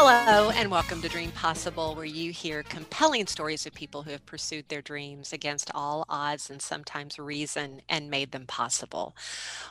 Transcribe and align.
Hello, 0.00 0.50
and 0.50 0.70
welcome 0.70 1.02
to 1.02 1.08
Dream 1.08 1.32
Possible, 1.32 1.96
where 1.96 2.04
you 2.04 2.30
hear 2.30 2.62
compelling 2.62 3.26
stories 3.26 3.66
of 3.66 3.74
people 3.74 4.04
who 4.04 4.12
have 4.12 4.24
pursued 4.26 4.68
their 4.68 4.80
dreams 4.80 5.32
against 5.32 5.72
all 5.74 6.04
odds 6.08 6.50
and 6.50 6.62
sometimes 6.62 7.18
reason 7.18 7.82
and 7.88 8.08
made 8.08 8.30
them 8.30 8.46
possible. 8.46 9.16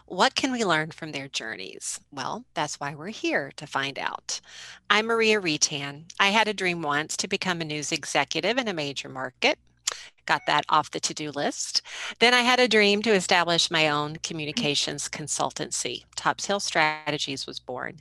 What 0.06 0.36
can 0.36 0.52
we 0.52 0.66
learn 0.66 0.92
from 0.92 1.14
their 1.14 1.30
journeys? 1.30 2.02
Well, 2.12 2.44
that's 2.56 2.78
why 2.78 2.94
we're 2.94 3.08
here 3.08 3.54
to 3.56 3.66
find 3.66 3.98
out. 3.98 4.42
I'm 4.90 5.06
Maria 5.06 5.40
Retan. 5.40 6.12
I 6.20 6.32
had 6.32 6.50
a 6.50 6.54
dream 6.54 6.82
once 6.82 7.16
to 7.16 7.30
become 7.30 7.62
a 7.62 7.66
news 7.66 7.94
executive 7.94 8.58
in 8.58 8.68
a 8.68 8.74
major 8.74 9.08
market 9.08 9.58
got 10.28 10.46
that 10.46 10.66
off 10.70 10.92
the 10.92 11.00
to-do 11.00 11.32
list. 11.32 11.82
Then 12.20 12.34
I 12.34 12.42
had 12.42 12.60
a 12.60 12.68
dream 12.68 13.02
to 13.02 13.14
establish 13.14 13.72
my 13.72 13.90
own 13.90 14.16
mm. 14.16 14.24
communications 14.24 15.10
consultancy. 15.10 16.04
Topsail 16.16 16.60
Strategies 16.60 17.48
was 17.48 17.60
born. 17.60 17.98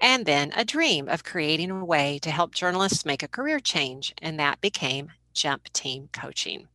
And 0.00 0.26
then 0.26 0.52
a 0.56 0.64
dream 0.64 1.08
of 1.08 1.24
creating 1.24 1.70
a 1.70 1.84
way 1.84 2.18
to 2.22 2.30
help 2.30 2.54
journalists 2.54 3.04
make 3.04 3.22
a 3.22 3.28
career 3.28 3.60
change, 3.60 4.14
and 4.20 4.38
that 4.40 4.60
became 4.60 5.12
Jump 5.34 5.72
Team 5.72 6.08
Coaching. 6.12 6.66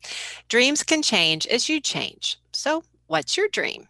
Dreams 0.47 0.83
can 0.83 1.02
change 1.02 1.45
as 1.47 1.67
you 1.67 1.81
change. 1.81 2.39
So, 2.53 2.83
what's 3.08 3.35
your 3.35 3.49
dream? 3.49 3.88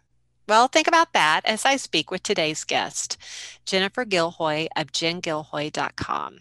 Well, 0.48 0.68
think 0.68 0.88
about 0.88 1.12
that 1.14 1.40
as 1.46 1.64
I 1.64 1.76
speak 1.76 2.10
with 2.10 2.22
today's 2.22 2.64
guest, 2.64 3.16
Jennifer 3.64 4.04
Gilhoi 4.04 4.66
of 4.76 4.92
jengilhoi.com. 4.92 6.38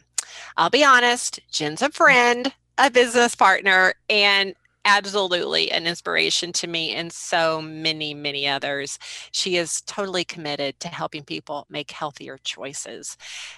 I'll 0.58 0.70
be 0.70 0.84
honest, 0.84 1.40
Jen's 1.52 1.82
a 1.82 1.90
friend, 1.90 2.54
a 2.78 2.90
business 2.90 3.36
partner 3.36 3.94
and 4.10 4.56
absolutely 4.86 5.72
an 5.72 5.88
inspiration 5.88 6.52
to 6.52 6.68
me 6.68 6.94
and 6.94 7.12
so 7.12 7.62
many, 7.62 8.14
many 8.14 8.48
others. 8.48 9.00
She 9.32 9.56
is 9.56 9.82
totally 9.82 10.26
committed 10.26 10.80
to 10.82 10.88
helping 10.90 11.24
people 11.24 11.66
make 11.70 11.92
healthier 11.92 12.38
choices. 12.44 13.18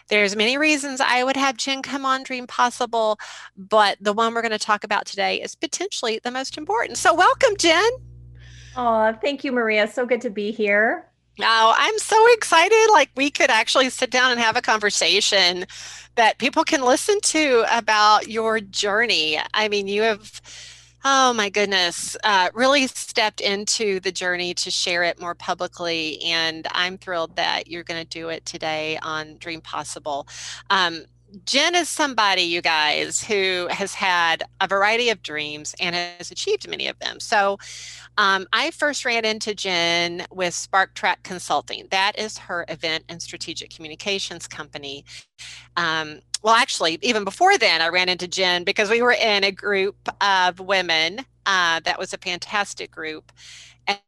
There's 0.10 0.36
many 0.36 0.58
reasons 0.58 1.02
I 1.02 1.24
would 1.24 1.38
have 1.38 1.58
Jen 1.58 1.82
come 1.82 2.06
on 2.06 2.24
Dream 2.24 2.46
Possible, 2.48 3.18
but 3.58 3.98
the 4.00 4.14
one 4.14 4.34
we're 4.34 4.42
going 4.42 4.52
to 4.52 4.60
talk 4.60 4.84
about 4.84 5.06
today 5.06 5.42
is 5.42 5.56
potentially 5.56 6.20
the 6.24 6.32
most 6.32 6.58
important. 6.58 6.98
So 6.98 7.14
welcome, 7.14 7.58
Jen. 7.58 7.92
Oh, 8.78 9.14
thank 9.22 9.44
you, 9.44 9.52
Maria. 9.52 9.88
So 9.88 10.06
good 10.06 10.22
to 10.22 10.30
be 10.30 10.52
here. 10.52 11.10
Oh, 11.42 11.74
I'm 11.78 12.00
so 12.00 12.34
excited. 12.34 12.88
Like 12.92 13.10
we 13.16 13.30
could 13.30 13.50
actually 13.50 13.90
sit 13.90 14.10
down 14.10 14.32
and 14.32 14.40
have 14.40 14.56
a 14.56 14.62
conversation 14.62 15.66
that 16.16 16.38
people 16.38 16.64
can 16.64 16.82
listen 16.82 17.20
to 17.22 17.66
about 17.70 18.30
your 18.30 18.62
journey. 18.62 19.38
I 19.54 19.68
mean, 19.68 19.88
you 19.90 20.04
have, 20.04 20.42
oh 21.04 21.34
my 21.34 21.50
goodness, 21.50 22.16
uh, 22.24 22.50
really 22.54 22.88
stepped 22.88 23.42
into 23.42 24.00
the 24.00 24.14
journey 24.14 24.54
to 24.54 24.72
share 24.72 25.04
it 25.04 25.20
more 25.20 25.36
publicly. 25.36 26.22
And 26.22 26.68
I'm 26.72 26.98
thrilled 26.98 27.36
that 27.36 27.68
you're 27.68 27.84
going 27.84 28.02
to 28.02 28.10
do 28.10 28.30
it 28.30 28.46
today 28.46 28.98
on 29.02 29.36
Dream 29.38 29.60
Possible. 29.60 30.28
Um, 30.70 31.04
Jen 31.44 31.76
is 31.76 31.90
somebody, 31.90 32.44
you 32.44 32.62
guys, 32.62 33.24
who 33.24 33.68
has 33.70 33.94
had 33.94 34.44
a 34.62 34.68
variety 34.68 35.10
of 35.10 35.22
dreams 35.22 35.76
and 35.80 35.96
has 35.96 36.32
achieved 36.32 36.70
many 36.70 36.88
of 36.88 36.98
them. 37.00 37.20
So 37.20 37.58
um, 38.18 38.48
I 38.54 38.72
first 38.72 39.04
ran 39.04 39.26
into 39.26 39.54
Jen 39.54 40.26
with 40.32 40.54
Spark 40.54 40.94
Track 40.94 41.24
Consulting. 41.24 41.88
That 41.92 42.18
is 42.18 42.38
her 42.38 42.66
event 42.70 43.04
and 43.10 43.22
strategic 43.22 43.70
communications 43.72 44.48
company. 44.48 45.04
Um, 45.76 46.22
well, 46.42 46.56
actually, 46.56 47.00
even 47.02 47.24
before 47.24 47.58
then, 47.58 47.82
I 47.82 47.90
ran 47.90 48.08
into 48.08 48.28
Jen 48.28 48.64
because 48.64 48.90
we 48.90 49.02
were 49.02 49.14
in 49.14 49.44
a 49.44 49.52
group 49.52 49.98
of 50.22 50.60
women. 50.60 51.26
Uh, 51.46 51.82
that 51.82 52.00
was 52.00 52.14
a 52.14 52.18
fantastic 52.18 52.92
group. 52.92 53.32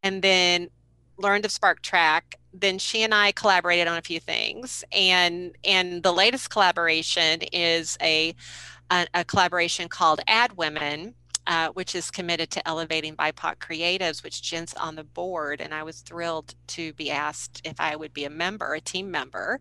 And 0.03 0.21
then 0.21 0.69
learned 1.17 1.45
of 1.45 1.51
Spark 1.51 1.81
Track. 1.81 2.39
Then 2.59 2.79
she 2.79 3.03
and 3.03 3.13
I 3.13 3.31
collaborated 3.31 3.87
on 3.87 3.97
a 3.97 4.01
few 4.01 4.19
things, 4.19 4.83
and 4.91 5.55
and 5.63 6.03
the 6.03 6.11
latest 6.11 6.49
collaboration 6.49 7.41
is 7.51 7.97
a 8.01 8.35
a, 8.89 9.05
a 9.13 9.25
collaboration 9.25 9.89
called 9.89 10.21
Ad 10.27 10.57
Women, 10.57 11.13
uh, 11.47 11.69
which 11.69 11.95
is 11.95 12.11
committed 12.11 12.51
to 12.51 12.67
elevating 12.67 13.15
BIPOC 13.15 13.57
creatives, 13.57 14.21
which 14.21 14.41
Jen's 14.41 14.73
on 14.73 14.95
the 14.95 15.03
board. 15.03 15.61
And 15.61 15.73
I 15.73 15.83
was 15.83 16.01
thrilled 16.01 16.53
to 16.67 16.91
be 16.93 17.09
asked 17.09 17.61
if 17.63 17.79
I 17.79 17.95
would 17.95 18.13
be 18.13 18.25
a 18.25 18.29
member, 18.29 18.73
a 18.73 18.81
team 18.81 19.09
member. 19.09 19.59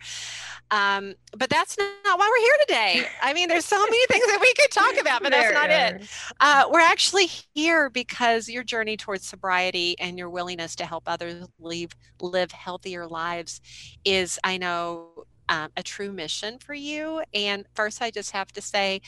Um, 0.73 1.15
but 1.37 1.49
that's 1.49 1.79
not 1.79 2.19
why 2.19 2.29
we're 2.29 2.45
here 2.45 2.57
today. 2.67 3.09
I 3.23 3.33
mean, 3.33 3.49
there's 3.49 3.65
so 3.65 3.79
many 3.79 4.07
things 4.07 4.27
that 4.27 4.39
we 4.41 4.53
could 4.55 4.71
talk 4.73 5.01
about, 5.01 5.23
but 5.23 5.31
that's 5.31 5.55
not 5.55 5.71
it. 5.71 6.09
Uh, 6.41 6.65
we're 6.71 6.81
actually 6.81 7.29
here 7.55 7.89
because 7.89 8.49
your 8.49 8.65
journey 8.65 8.97
towards 8.97 9.25
sobriety 9.25 9.97
and 10.01 10.19
your 10.19 10.29
willingness 10.29 10.75
to 10.77 10.87
help 10.87 11.05
others 11.07 11.47
live, 11.61 11.93
live 12.21 12.51
healthier 12.51 13.07
lives 13.07 13.61
is, 14.05 14.41
I 14.43 14.59
know, 14.59 15.26
um, 15.49 15.71
a 15.77 15.83
true 15.83 16.13
mission 16.13 16.59
for 16.59 16.75
you. 16.75 17.23
And 17.33 17.67
first, 17.75 18.03
I 18.03 18.11
just 18.11 18.33
have 18.33 18.53
to 18.53 18.61
say, 18.61 19.01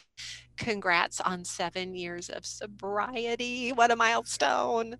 congrats 0.56 1.20
on 1.20 1.44
seven 1.44 1.94
years 1.94 2.28
of 2.28 2.44
sobriety. 2.44 3.72
What 3.72 3.90
a 3.90 3.96
milestone. 3.96 4.96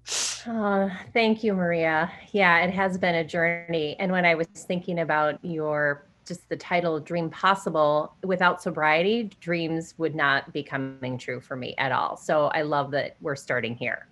Oh, 0.46 0.90
thank 1.12 1.42
you, 1.42 1.54
Maria. 1.54 2.10
Yeah, 2.32 2.64
it 2.64 2.70
has 2.70 2.98
been 2.98 3.16
a 3.16 3.24
journey. 3.24 3.96
And 3.98 4.12
when 4.12 4.24
I 4.24 4.34
was 4.34 4.46
thinking 4.46 5.00
about 5.00 5.44
your 5.44 6.06
just 6.26 6.48
the 6.50 6.56
title 6.56 7.00
Dream 7.00 7.30
Possible, 7.30 8.14
without 8.22 8.62
sobriety, 8.62 9.30
dreams 9.40 9.94
would 9.96 10.14
not 10.14 10.52
be 10.52 10.62
coming 10.62 11.16
true 11.16 11.40
for 11.40 11.56
me 11.56 11.74
at 11.78 11.90
all. 11.90 12.18
So 12.18 12.48
I 12.48 12.62
love 12.62 12.90
that 12.90 13.16
we're 13.22 13.34
starting 13.34 13.74
here. 13.74 14.06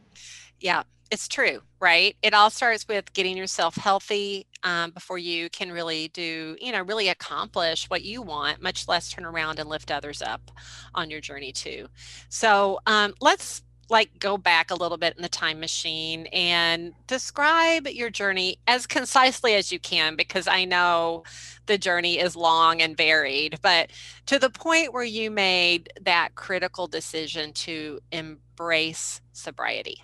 Yeah, 0.58 0.84
it's 1.10 1.28
true, 1.28 1.60
right? 1.80 2.16
It 2.22 2.34
all 2.34 2.50
starts 2.50 2.86
with 2.88 3.12
getting 3.12 3.36
yourself 3.36 3.76
healthy 3.76 4.46
um, 4.62 4.90
before 4.90 5.18
you 5.18 5.48
can 5.50 5.70
really 5.70 6.08
do, 6.08 6.56
you 6.60 6.72
know, 6.72 6.82
really 6.82 7.08
accomplish 7.08 7.88
what 7.88 8.02
you 8.02 8.22
want, 8.22 8.62
much 8.62 8.88
less 8.88 9.10
turn 9.10 9.24
around 9.24 9.58
and 9.58 9.68
lift 9.68 9.90
others 9.90 10.20
up 10.20 10.50
on 10.94 11.10
your 11.10 11.20
journey 11.20 11.52
too. 11.52 11.86
So 12.28 12.80
um, 12.86 13.14
let's 13.20 13.62
like 13.88 14.18
go 14.18 14.36
back 14.36 14.70
a 14.70 14.74
little 14.74 14.98
bit 14.98 15.14
in 15.16 15.22
the 15.22 15.28
time 15.28 15.60
machine 15.60 16.26
and 16.32 16.92
describe 17.06 17.86
your 17.86 18.10
journey 18.10 18.58
as 18.66 18.86
concisely 18.86 19.54
as 19.54 19.70
you 19.70 19.78
can 19.78 20.16
because 20.16 20.48
I 20.48 20.64
know 20.64 21.22
the 21.66 21.78
journey 21.78 22.18
is 22.18 22.34
long 22.34 22.82
and 22.82 22.96
varied, 22.96 23.60
but 23.62 23.90
to 24.26 24.38
the 24.38 24.50
point 24.50 24.92
where 24.92 25.04
you 25.04 25.30
made 25.30 25.92
that 26.00 26.34
critical 26.34 26.88
decision 26.88 27.52
to 27.52 28.00
embrace 28.10 29.20
sobriety. 29.32 30.02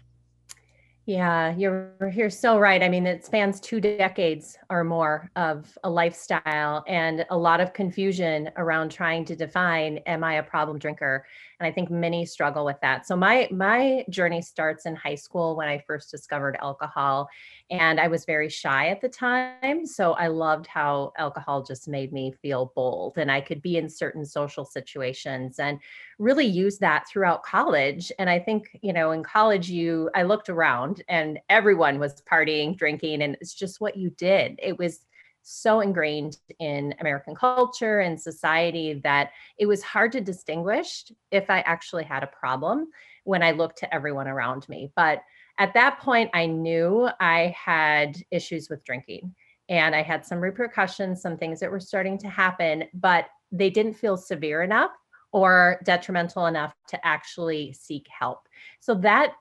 Yeah, 1.06 1.52
you're 1.56 2.12
you're 2.14 2.30
so 2.30 2.58
right. 2.60 2.80
I 2.80 2.88
mean, 2.88 3.06
it 3.08 3.24
spans 3.24 3.58
two 3.60 3.80
decades 3.80 4.56
or 4.70 4.84
more 4.84 5.28
of 5.34 5.76
a 5.82 5.90
lifestyle 5.90 6.84
and 6.86 7.26
a 7.28 7.36
lot 7.36 7.60
of 7.60 7.72
confusion 7.72 8.50
around 8.56 8.90
trying 8.92 9.24
to 9.24 9.34
define 9.34 9.98
am 10.06 10.22
I 10.22 10.34
a 10.34 10.44
problem 10.44 10.78
drinker? 10.78 11.26
And 11.62 11.70
i 11.70 11.72
think 11.72 11.90
many 11.90 12.26
struggle 12.26 12.64
with 12.64 12.80
that. 12.82 13.06
So 13.06 13.14
my 13.14 13.48
my 13.52 14.04
journey 14.10 14.42
starts 14.42 14.84
in 14.84 14.96
high 14.96 15.14
school 15.14 15.54
when 15.56 15.68
i 15.68 15.78
first 15.86 16.10
discovered 16.10 16.56
alcohol 16.60 17.28
and 17.70 18.00
i 18.00 18.08
was 18.08 18.24
very 18.24 18.48
shy 18.48 18.88
at 18.88 19.00
the 19.00 19.08
time 19.08 19.86
so 19.86 20.12
i 20.14 20.26
loved 20.26 20.66
how 20.66 21.12
alcohol 21.16 21.62
just 21.62 21.86
made 21.86 22.12
me 22.12 22.32
feel 22.42 22.72
bold 22.74 23.16
and 23.16 23.30
i 23.30 23.40
could 23.40 23.62
be 23.62 23.76
in 23.76 23.88
certain 23.88 24.24
social 24.24 24.64
situations 24.64 25.60
and 25.60 25.78
really 26.18 26.46
use 26.46 26.78
that 26.78 27.08
throughout 27.08 27.42
college. 27.42 28.12
And 28.18 28.28
i 28.28 28.38
think 28.38 28.68
you 28.82 28.92
know 28.92 29.12
in 29.12 29.22
college 29.22 29.70
you 29.70 30.10
i 30.14 30.22
looked 30.24 30.48
around 30.48 31.02
and 31.08 31.38
everyone 31.48 31.98
was 31.98 32.22
partying 32.22 32.76
drinking 32.76 33.22
and 33.22 33.36
it's 33.40 33.54
just 33.54 33.80
what 33.80 33.96
you 33.96 34.10
did. 34.10 34.58
It 34.62 34.78
was 34.78 35.04
so 35.42 35.80
ingrained 35.80 36.36
in 36.58 36.94
American 37.00 37.34
culture 37.34 38.00
and 38.00 38.20
society 38.20 39.00
that 39.04 39.30
it 39.58 39.66
was 39.66 39.82
hard 39.82 40.12
to 40.12 40.20
distinguish 40.20 41.04
if 41.30 41.50
I 41.50 41.60
actually 41.60 42.04
had 42.04 42.22
a 42.22 42.28
problem 42.28 42.88
when 43.24 43.42
I 43.42 43.50
looked 43.52 43.78
to 43.78 43.94
everyone 43.94 44.28
around 44.28 44.68
me. 44.68 44.92
But 44.96 45.20
at 45.58 45.74
that 45.74 45.98
point, 45.98 46.30
I 46.32 46.46
knew 46.46 47.08
I 47.20 47.54
had 47.56 48.16
issues 48.30 48.68
with 48.70 48.84
drinking 48.84 49.34
and 49.68 49.94
I 49.94 50.02
had 50.02 50.24
some 50.24 50.40
repercussions, 50.40 51.22
some 51.22 51.36
things 51.36 51.60
that 51.60 51.70
were 51.70 51.80
starting 51.80 52.18
to 52.18 52.28
happen, 52.28 52.84
but 52.94 53.26
they 53.50 53.70
didn't 53.70 53.94
feel 53.94 54.16
severe 54.16 54.62
enough 54.62 54.90
or 55.32 55.80
detrimental 55.84 56.46
enough 56.46 56.74
to 56.88 57.06
actually 57.06 57.72
seek 57.72 58.06
help. 58.08 58.48
So 58.80 58.94
that 58.96 59.32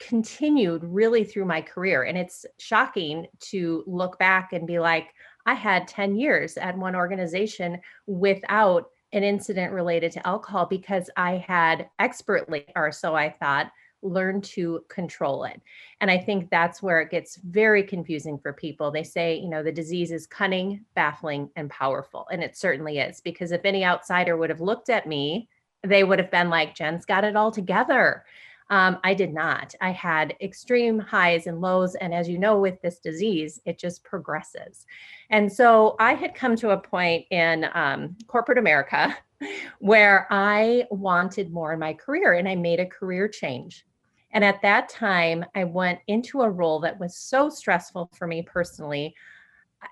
continued 0.00 0.82
really 0.84 1.24
through 1.24 1.44
my 1.44 1.60
career. 1.60 2.04
And 2.04 2.16
it's 2.16 2.46
shocking 2.58 3.26
to 3.50 3.84
look 3.86 4.18
back 4.18 4.52
and 4.52 4.66
be 4.66 4.78
like, 4.78 5.08
I 5.50 5.54
had 5.54 5.88
10 5.88 6.14
years 6.14 6.56
at 6.56 6.78
one 6.78 6.94
organization 6.94 7.80
without 8.06 8.88
an 9.12 9.24
incident 9.24 9.72
related 9.72 10.12
to 10.12 10.24
alcohol 10.24 10.66
because 10.66 11.10
I 11.16 11.44
had 11.44 11.88
expertly, 11.98 12.66
or 12.76 12.92
so 12.92 13.16
I 13.16 13.30
thought, 13.30 13.72
learned 14.00 14.44
to 14.44 14.84
control 14.88 15.42
it. 15.42 15.60
And 16.00 16.08
I 16.08 16.18
think 16.18 16.50
that's 16.50 16.80
where 16.80 17.00
it 17.00 17.10
gets 17.10 17.34
very 17.34 17.82
confusing 17.82 18.38
for 18.38 18.52
people. 18.52 18.92
They 18.92 19.02
say, 19.02 19.38
you 19.38 19.48
know, 19.48 19.64
the 19.64 19.72
disease 19.72 20.12
is 20.12 20.24
cunning, 20.24 20.84
baffling, 20.94 21.50
and 21.56 21.68
powerful. 21.68 22.28
And 22.30 22.44
it 22.44 22.56
certainly 22.56 22.98
is, 23.00 23.20
because 23.20 23.50
if 23.50 23.64
any 23.64 23.84
outsider 23.84 24.36
would 24.36 24.50
have 24.50 24.60
looked 24.60 24.88
at 24.88 25.08
me, 25.08 25.48
they 25.82 26.04
would 26.04 26.20
have 26.20 26.30
been 26.30 26.48
like, 26.48 26.76
Jen's 26.76 27.04
got 27.04 27.24
it 27.24 27.34
all 27.34 27.50
together. 27.50 28.24
Um, 28.70 28.98
I 29.02 29.14
did 29.14 29.34
not. 29.34 29.74
I 29.80 29.90
had 29.90 30.36
extreme 30.40 30.98
highs 30.98 31.48
and 31.48 31.60
lows. 31.60 31.96
And 31.96 32.14
as 32.14 32.28
you 32.28 32.38
know, 32.38 32.58
with 32.60 32.80
this 32.80 33.00
disease, 33.00 33.60
it 33.64 33.78
just 33.78 34.04
progresses. 34.04 34.86
And 35.30 35.52
so 35.52 35.96
I 35.98 36.14
had 36.14 36.36
come 36.36 36.54
to 36.56 36.70
a 36.70 36.78
point 36.78 37.26
in 37.30 37.66
um, 37.74 38.16
corporate 38.28 38.58
America 38.58 39.16
where 39.80 40.28
I 40.30 40.86
wanted 40.90 41.52
more 41.52 41.72
in 41.72 41.80
my 41.80 41.94
career 41.94 42.34
and 42.34 42.48
I 42.48 42.54
made 42.54 42.78
a 42.78 42.86
career 42.86 43.26
change. 43.26 43.84
And 44.32 44.44
at 44.44 44.62
that 44.62 44.88
time, 44.88 45.44
I 45.56 45.64
went 45.64 45.98
into 46.06 46.42
a 46.42 46.50
role 46.50 46.78
that 46.80 47.00
was 47.00 47.16
so 47.16 47.50
stressful 47.50 48.10
for 48.14 48.28
me 48.28 48.42
personally. 48.42 49.14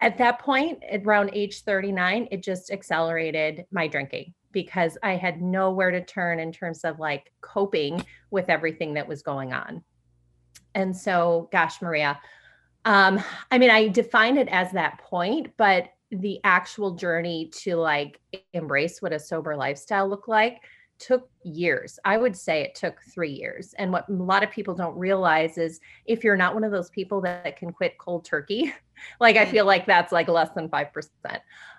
At 0.00 0.18
that 0.18 0.38
point, 0.38 0.84
around 0.92 1.30
age 1.32 1.62
39, 1.62 2.28
it 2.30 2.44
just 2.44 2.70
accelerated 2.70 3.66
my 3.72 3.88
drinking 3.88 4.34
because 4.52 4.96
I 5.02 5.16
had 5.16 5.42
nowhere 5.42 5.90
to 5.90 6.04
turn 6.04 6.40
in 6.40 6.52
terms 6.52 6.84
of 6.84 6.98
like 6.98 7.32
coping 7.40 8.04
with 8.30 8.48
everything 8.48 8.94
that 8.94 9.08
was 9.08 9.22
going 9.22 9.52
on. 9.52 9.82
And 10.74 10.96
so, 10.96 11.48
gosh, 11.52 11.80
Maria, 11.82 12.20
um, 12.84 13.22
I 13.50 13.58
mean, 13.58 13.70
I 13.70 13.88
define 13.88 14.36
it 14.38 14.48
as 14.48 14.72
that 14.72 14.98
point, 14.98 15.52
but 15.56 15.90
the 16.10 16.40
actual 16.44 16.92
journey 16.92 17.50
to 17.52 17.76
like 17.76 18.20
embrace 18.54 19.02
what 19.02 19.12
a 19.12 19.18
sober 19.18 19.56
lifestyle 19.56 20.08
looked 20.08 20.28
like 20.28 20.62
took 20.98 21.28
years. 21.42 21.98
I 22.04 22.16
would 22.16 22.36
say 22.36 22.62
it 22.62 22.74
took 22.74 23.00
three 23.02 23.30
years. 23.30 23.74
And 23.78 23.92
what 23.92 24.08
a 24.08 24.12
lot 24.12 24.42
of 24.42 24.50
people 24.50 24.74
don't 24.74 24.96
realize 24.96 25.58
is 25.58 25.80
if 26.06 26.24
you're 26.24 26.36
not 26.36 26.54
one 26.54 26.64
of 26.64 26.72
those 26.72 26.90
people 26.90 27.20
that 27.22 27.56
can 27.56 27.72
quit 27.72 27.98
cold 27.98 28.24
turkey, 28.24 28.72
like 29.20 29.36
I 29.36 29.44
mm. 29.44 29.50
feel 29.50 29.64
like 29.64 29.86
that's 29.86 30.12
like 30.12 30.28
less 30.28 30.50
than 30.54 30.68
5%. 30.68 31.08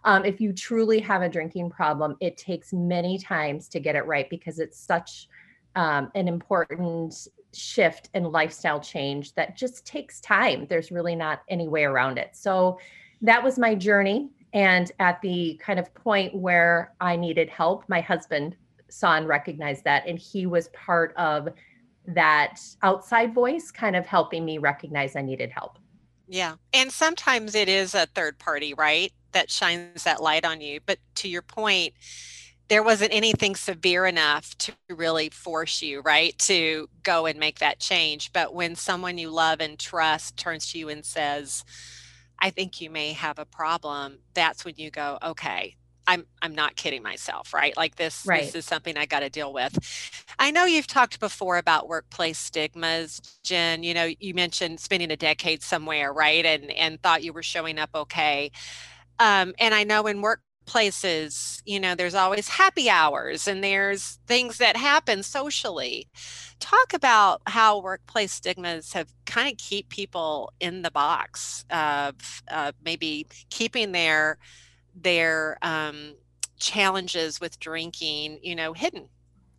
Um, 0.06 0.26
if 0.26 0.40
you 0.40 0.54
truly 0.54 1.00
have 1.00 1.22
a 1.22 1.30
drinking 1.30 1.70
problem, 1.70 2.16
it 2.20 2.38
takes 2.38 2.74
many 2.74 3.18
times 3.18 3.68
to 3.70 3.80
get 3.80 3.96
it 3.96 4.06
right 4.06 4.30
because 4.30 4.60
it's 4.60 4.80
such 4.80 5.28
um, 5.76 6.12
an 6.16 6.28
important 6.28 7.28
shift 7.54 8.10
and 8.14 8.28
lifestyle 8.28 8.80
change 8.80 9.34
that 9.34 9.58
just 9.58 9.86
takes 9.86 10.22
time. 10.22 10.66
There's 10.70 10.92
really 10.92 11.16
not 11.16 11.42
any 11.50 11.68
way 11.68 11.84
around 11.84 12.18
it. 12.18 12.30
So 12.34 12.80
that 13.22 13.44
was 13.44 13.60
my 13.60 13.76
journey. 13.76 14.30
And 14.54 14.92
at 15.00 15.22
the 15.22 15.60
kind 15.62 15.80
of 15.80 15.94
point 15.94 16.34
where 16.34 16.94
I 17.00 17.16
needed 17.16 17.50
help, 17.50 17.84
my 17.88 18.02
husband 18.02 18.56
saw 18.90 19.16
and 19.16 19.28
recognized 19.28 19.84
that. 19.84 20.08
And 20.08 20.18
he 20.20 20.46
was 20.46 20.70
part 20.70 21.14
of 21.16 21.50
that 22.08 22.60
outside 22.82 23.34
voice, 23.34 23.72
kind 23.72 23.96
of 23.96 24.06
helping 24.06 24.46
me 24.46 24.58
recognize 24.58 25.16
I 25.16 25.22
needed 25.22 25.52
help. 25.52 25.78
Yeah. 26.28 26.56
And 26.74 26.92
sometimes 26.92 27.56
it 27.56 27.70
is 27.70 27.96
a 27.96 28.06
third 28.08 28.38
party, 28.40 28.74
right? 28.74 29.12
That 29.32 29.50
shines 29.50 30.04
that 30.04 30.22
light 30.22 30.46
on 30.46 30.62
you. 30.62 30.80
But 30.86 31.00
to 31.16 31.28
your 31.28 31.42
point, 31.42 31.94
there 32.68 32.84
wasn't 32.84 33.14
anything 33.14 33.56
severe 33.56 34.06
enough 34.06 34.56
to 34.60 34.74
really 34.90 35.30
force 35.30 35.82
you, 35.82 36.02
right, 36.02 36.38
to 36.40 36.88
go 37.02 37.26
and 37.26 37.40
make 37.40 37.60
that 37.60 37.80
change. 37.80 38.32
But 38.32 38.54
when 38.54 38.76
someone 38.76 39.18
you 39.18 39.32
love 39.32 39.60
and 39.60 39.78
trust 39.78 40.38
turns 40.38 40.72
to 40.72 40.78
you 40.78 40.90
and 40.90 41.04
says, 41.04 41.66
I 42.40 42.52
think 42.52 42.80
you 42.80 42.92
may 42.92 43.14
have 43.14 43.40
a 43.40 43.46
problem, 43.46 44.20
that's 44.36 44.64
when 44.64 44.76
you 44.78 44.92
go, 44.92 45.18
okay, 45.24 45.76
I'm 46.10 46.26
I'm 46.42 46.56
not 46.56 46.76
kidding 46.76 47.04
myself, 47.04 47.54
right? 47.54 47.78
Like 47.78 47.96
this 47.96 48.26
right. 48.26 48.42
this 48.42 48.56
is 48.56 48.66
something 48.66 48.98
I 48.98 49.06
got 49.06 49.20
to 49.20 49.30
deal 49.30 49.54
with. 49.54 49.78
I 50.40 50.50
know 50.50 50.66
you've 50.66 50.88
talked 50.88 51.20
before 51.20 51.58
about 51.58 51.88
workplace 51.88 52.40
stigmas, 52.40 53.22
Jen. 53.44 53.84
You 53.84 53.94
know, 53.94 54.10
you 54.20 54.34
mentioned 54.34 54.80
spending 54.80 55.12
a 55.12 55.16
decade 55.16 55.62
somewhere, 55.62 56.12
right? 56.12 56.44
And 56.44 56.72
and 56.72 57.00
thought 57.04 57.24
you 57.24 57.32
were 57.32 57.44
showing 57.44 57.78
up 57.78 57.92
okay. 57.94 58.52
Um, 59.20 59.54
and 59.60 59.76
I 59.76 59.84
know 59.84 60.08
in 60.08 60.24
workplaces, 60.24 61.62
you 61.64 61.80
know, 61.80 61.94
there's 61.94 62.16
always 62.16 62.48
happy 62.48 62.90
hours 62.90 63.48
and 63.48 63.64
there's 63.64 64.18
things 64.26 64.58
that 64.58 64.78
happen 64.78 65.22
socially. 65.22 66.08
Talk 66.60 66.94
about 66.96 67.42
how 67.46 67.82
workplace 67.82 68.32
stigmas 68.32 68.94
have 68.94 69.14
kind 69.28 69.52
of 69.52 69.60
keep 69.60 69.90
people 69.90 70.54
in 70.60 70.82
the 70.82 70.92
box 70.92 71.66
of 71.70 72.16
uh, 72.50 72.72
maybe 72.84 73.28
keeping 73.52 73.92
their 73.92 74.40
their 75.02 75.58
um, 75.62 76.16
challenges 76.58 77.40
with 77.40 77.60
drinking, 77.60 78.40
you 78.42 78.56
know, 78.56 78.74
hidden, 78.74 79.08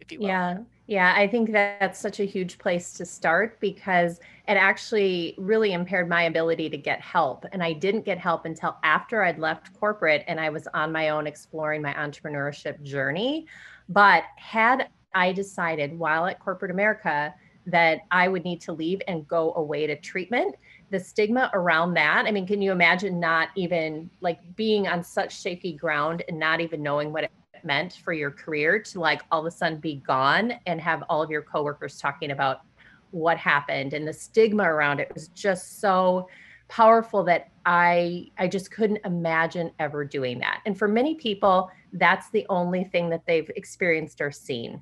if 0.01 0.13
you 0.13 0.21
will. 0.21 0.29
Yeah. 0.29 0.59
Yeah, 0.91 1.15
I 1.17 1.29
think 1.29 1.53
that 1.53 1.79
that's 1.79 2.01
such 2.01 2.19
a 2.19 2.25
huge 2.25 2.59
place 2.59 2.93
to 2.95 3.07
start 3.07 3.61
because 3.61 4.19
it 4.49 4.55
actually 4.55 5.37
really 5.39 5.73
impaired 5.73 6.09
my 6.09 6.25
ability 6.25 6.69
to 6.69 6.77
get 6.77 7.01
help. 7.01 7.47
And 7.53 7.63
I 7.63 7.75
didn't 7.75 8.05
get 8.05 8.19
help 8.19 8.45
until 8.45 8.77
after 8.83 9.23
I'd 9.23 9.39
left 9.39 9.73
corporate 9.79 10.25
and 10.27 10.41
I 10.41 10.51
was 10.51 10.67
on 10.75 10.91
my 10.91 11.11
own 11.11 11.29
exploring 11.29 11.81
my 11.81 11.95
entrepreneurship 11.95 12.83
journey. 12.83 13.47
But 13.89 14.25
had 14.35 14.89
I 15.15 15.33
decided 15.33 15.97
while 15.97 16.27
at 16.27 16.41
corporate 16.41 16.73
America 16.73 17.33
that 17.67 18.01
I 18.11 18.27
would 18.27 18.43
need 18.43 18.61
to 18.63 18.73
leave 18.73 19.01
and 19.07 19.29
go 19.29 19.55
away 19.55 19.87
to 19.87 19.95
treatment, 19.95 20.57
the 20.91 21.01
stigma 21.01 21.51
around 21.55 21.95
that. 21.95 22.25
I 22.27 22.31
mean, 22.31 22.47
can 22.47 22.61
you 22.61 22.73
imagine 22.73 23.21
not 23.21 23.49
even 23.55 24.11
like 24.21 24.39
being 24.57 24.89
on 24.89 25.03
such 25.03 25.41
shaky 25.41 25.73
ground 25.73 26.25
and 26.29 26.39
not 26.39 26.61
even 26.61 26.83
knowing 26.83 27.13
what 27.13 27.25
it 27.25 27.31
meant 27.63 28.01
for 28.05 28.13
your 28.13 28.31
career 28.31 28.79
to 28.81 29.01
like 29.01 29.23
all 29.31 29.41
of 29.41 29.47
a 29.47 29.51
sudden 29.51 29.79
be 29.79 29.97
gone 29.97 30.55
and 30.67 30.81
have 30.81 31.03
all 31.09 31.23
of 31.23 31.31
your 31.31 31.43
coworkers 31.43 31.99
talking 31.99 32.31
about 32.31 32.63
what 33.11 33.37
happened 33.37 33.93
and 33.93 34.07
the 34.07 34.13
stigma 34.13 34.63
around 34.63 35.01
it 35.01 35.13
was 35.15 35.29
just 35.29 35.81
so 35.81 36.29
powerful 36.69 37.25
that 37.25 37.51
I 37.67 38.31
I 38.39 38.49
just 38.49 38.71
couldn't 38.71 39.01
imagine 39.05 39.73
ever 39.79 40.05
doing 40.05 40.39
that. 40.39 40.61
And 40.65 40.79
for 40.79 40.89
many 40.89 41.17
people, 41.17 41.71
that's 41.93 42.31
the 42.31 42.47
only 42.49 42.85
thing 42.85 43.11
that 43.11 43.27
they've 43.27 43.51
experienced 43.57 44.21
or 44.21 44.31
seen. 44.31 44.81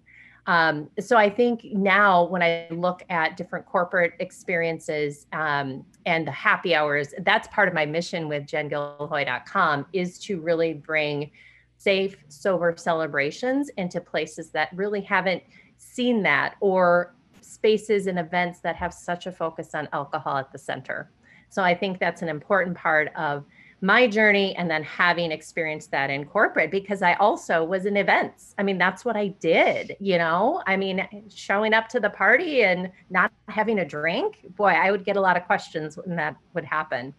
Um, 0.49 0.89
so 0.99 1.19
I 1.19 1.29
think 1.29 1.67
now 1.73 2.25
when 2.25 2.43
I 2.43 2.69
look 2.71 3.05
at 3.11 3.37
different 3.37 3.67
corporate 3.67 4.15
experiences 4.19 5.27
um, 5.35 5.85
and 6.07 6.27
the 6.27 6.33
happy 6.33 6.75
hours, 6.75 7.13
that's 7.21 7.47
part 7.49 7.69
of 7.69 7.75
my 7.75 7.85
mission 7.85 8.29
with 8.29 8.47
jengilhoi.com 8.47 9.87
is 9.93 10.19
to 10.21 10.41
really 10.41 10.73
bring 10.73 11.31
safe, 11.77 12.17
sober 12.29 12.75
celebrations 12.79 13.69
into 13.77 14.01
places 14.01 14.49
that 14.51 14.71
really 14.75 15.03
haven't 15.03 15.43
seen 15.77 16.23
that 16.23 16.55
or 16.61 17.15
spaces 17.43 18.07
and 18.07 18.19
events 18.19 18.61
that 18.61 18.75
have 18.75 18.95
such 18.95 19.27
a 19.27 19.33
focus 19.33 19.75
on 19.75 19.87
alcohol 19.93 20.39
at 20.39 20.51
the 20.51 20.59
center. 20.59 21.11
So 21.51 21.63
I 21.63 21.75
think 21.75 21.99
that's 21.99 22.23
an 22.23 22.29
important 22.31 22.75
part 22.75 23.13
of 23.17 23.45
my 23.81 24.09
journey 24.09 24.57
and 24.57 24.71
then 24.71 24.83
having 24.83 25.31
experienced 25.31 25.91
that 25.93 26.11
in 26.11 26.25
corporate 26.25 26.71
because 26.71 27.01
I 27.01 27.15
also 27.15 27.65
was 27.65 27.87
in 27.87 27.97
events. 27.97 28.55
I 28.59 28.63
mean, 28.63 28.77
that's 28.77 29.05
what 29.05 29.17
I 29.17 29.29
did, 29.29 29.97
you 30.01 30.19
know? 30.19 30.63
I 30.67 30.77
mean, 30.77 31.07
showing 31.33 31.75
up 31.75 31.89
to 31.91 32.01
the 32.01 32.11
party 32.11 32.63
and 32.65 32.91
not 33.11 33.33
having 33.49 33.79
a 33.79 33.85
drink, 33.85 34.41
boy, 34.57 34.71
I 34.71 34.91
would 34.91 35.05
get 35.05 35.17
a 35.17 35.21
lot 35.21 35.37
of 35.37 35.45
questions 35.45 35.97
when 35.97 36.17
that 36.17 36.37
would 36.55 36.65
happen. 36.65 37.15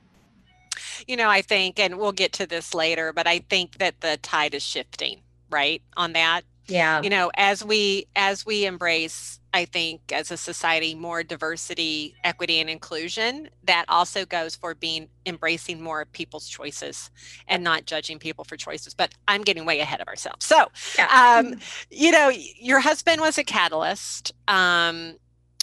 You 1.07 1.15
know, 1.15 1.29
I 1.29 1.41
think, 1.41 1.79
and 1.79 1.97
we'll 1.97 2.11
get 2.11 2.33
to 2.33 2.45
this 2.45 2.73
later, 2.73 3.13
but 3.13 3.25
I 3.25 3.39
think 3.49 3.77
that 3.77 4.01
the 4.01 4.17
tide 4.17 4.53
is 4.53 4.63
shifting, 4.63 5.21
right? 5.49 5.81
On 5.95 6.13
that. 6.13 6.41
Yeah. 6.69 7.01
You 7.01 7.09
know, 7.09 7.31
as 7.35 7.63
we 7.63 8.07
as 8.15 8.45
we 8.45 8.65
embrace 8.65 9.39
I 9.53 9.65
think 9.65 10.11
as 10.11 10.31
a 10.31 10.37
society 10.37 10.93
more 10.93 11.23
diversity, 11.23 12.15
equity, 12.23 12.59
and 12.59 12.69
inclusion, 12.69 13.49
that 13.63 13.85
also 13.87 14.25
goes 14.25 14.55
for 14.55 14.75
being 14.75 15.09
embracing 15.25 15.81
more 15.81 16.05
people's 16.05 16.47
choices 16.47 17.09
and 17.47 17.63
not 17.63 17.85
judging 17.85 18.19
people 18.19 18.43
for 18.43 18.57
choices. 18.57 18.93
But 18.93 19.13
I'm 19.27 19.41
getting 19.41 19.65
way 19.65 19.79
ahead 19.79 20.01
of 20.01 20.07
ourselves. 20.07 20.45
So, 20.45 20.67
yeah. 20.97 21.39
um, 21.39 21.59
you 21.89 22.11
know, 22.11 22.29
your 22.29 22.79
husband 22.79 23.21
was 23.21 23.37
a 23.37 23.43
catalyst. 23.43 24.33
Um, 24.47 25.15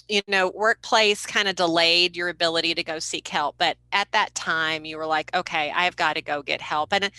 you 0.08 0.22
know, 0.28 0.52
workplace 0.54 1.26
kind 1.26 1.48
of 1.48 1.56
delayed 1.56 2.16
your 2.16 2.28
ability 2.28 2.74
to 2.74 2.84
go 2.84 2.98
seek 3.00 3.26
help. 3.26 3.56
But 3.58 3.76
at 3.92 4.10
that 4.12 4.34
time, 4.34 4.84
you 4.84 4.98
were 4.98 5.06
like, 5.06 5.34
okay, 5.34 5.72
I've 5.74 5.96
got 5.96 6.14
to 6.14 6.22
go 6.22 6.42
get 6.42 6.60
help. 6.60 6.92
And 6.92 7.10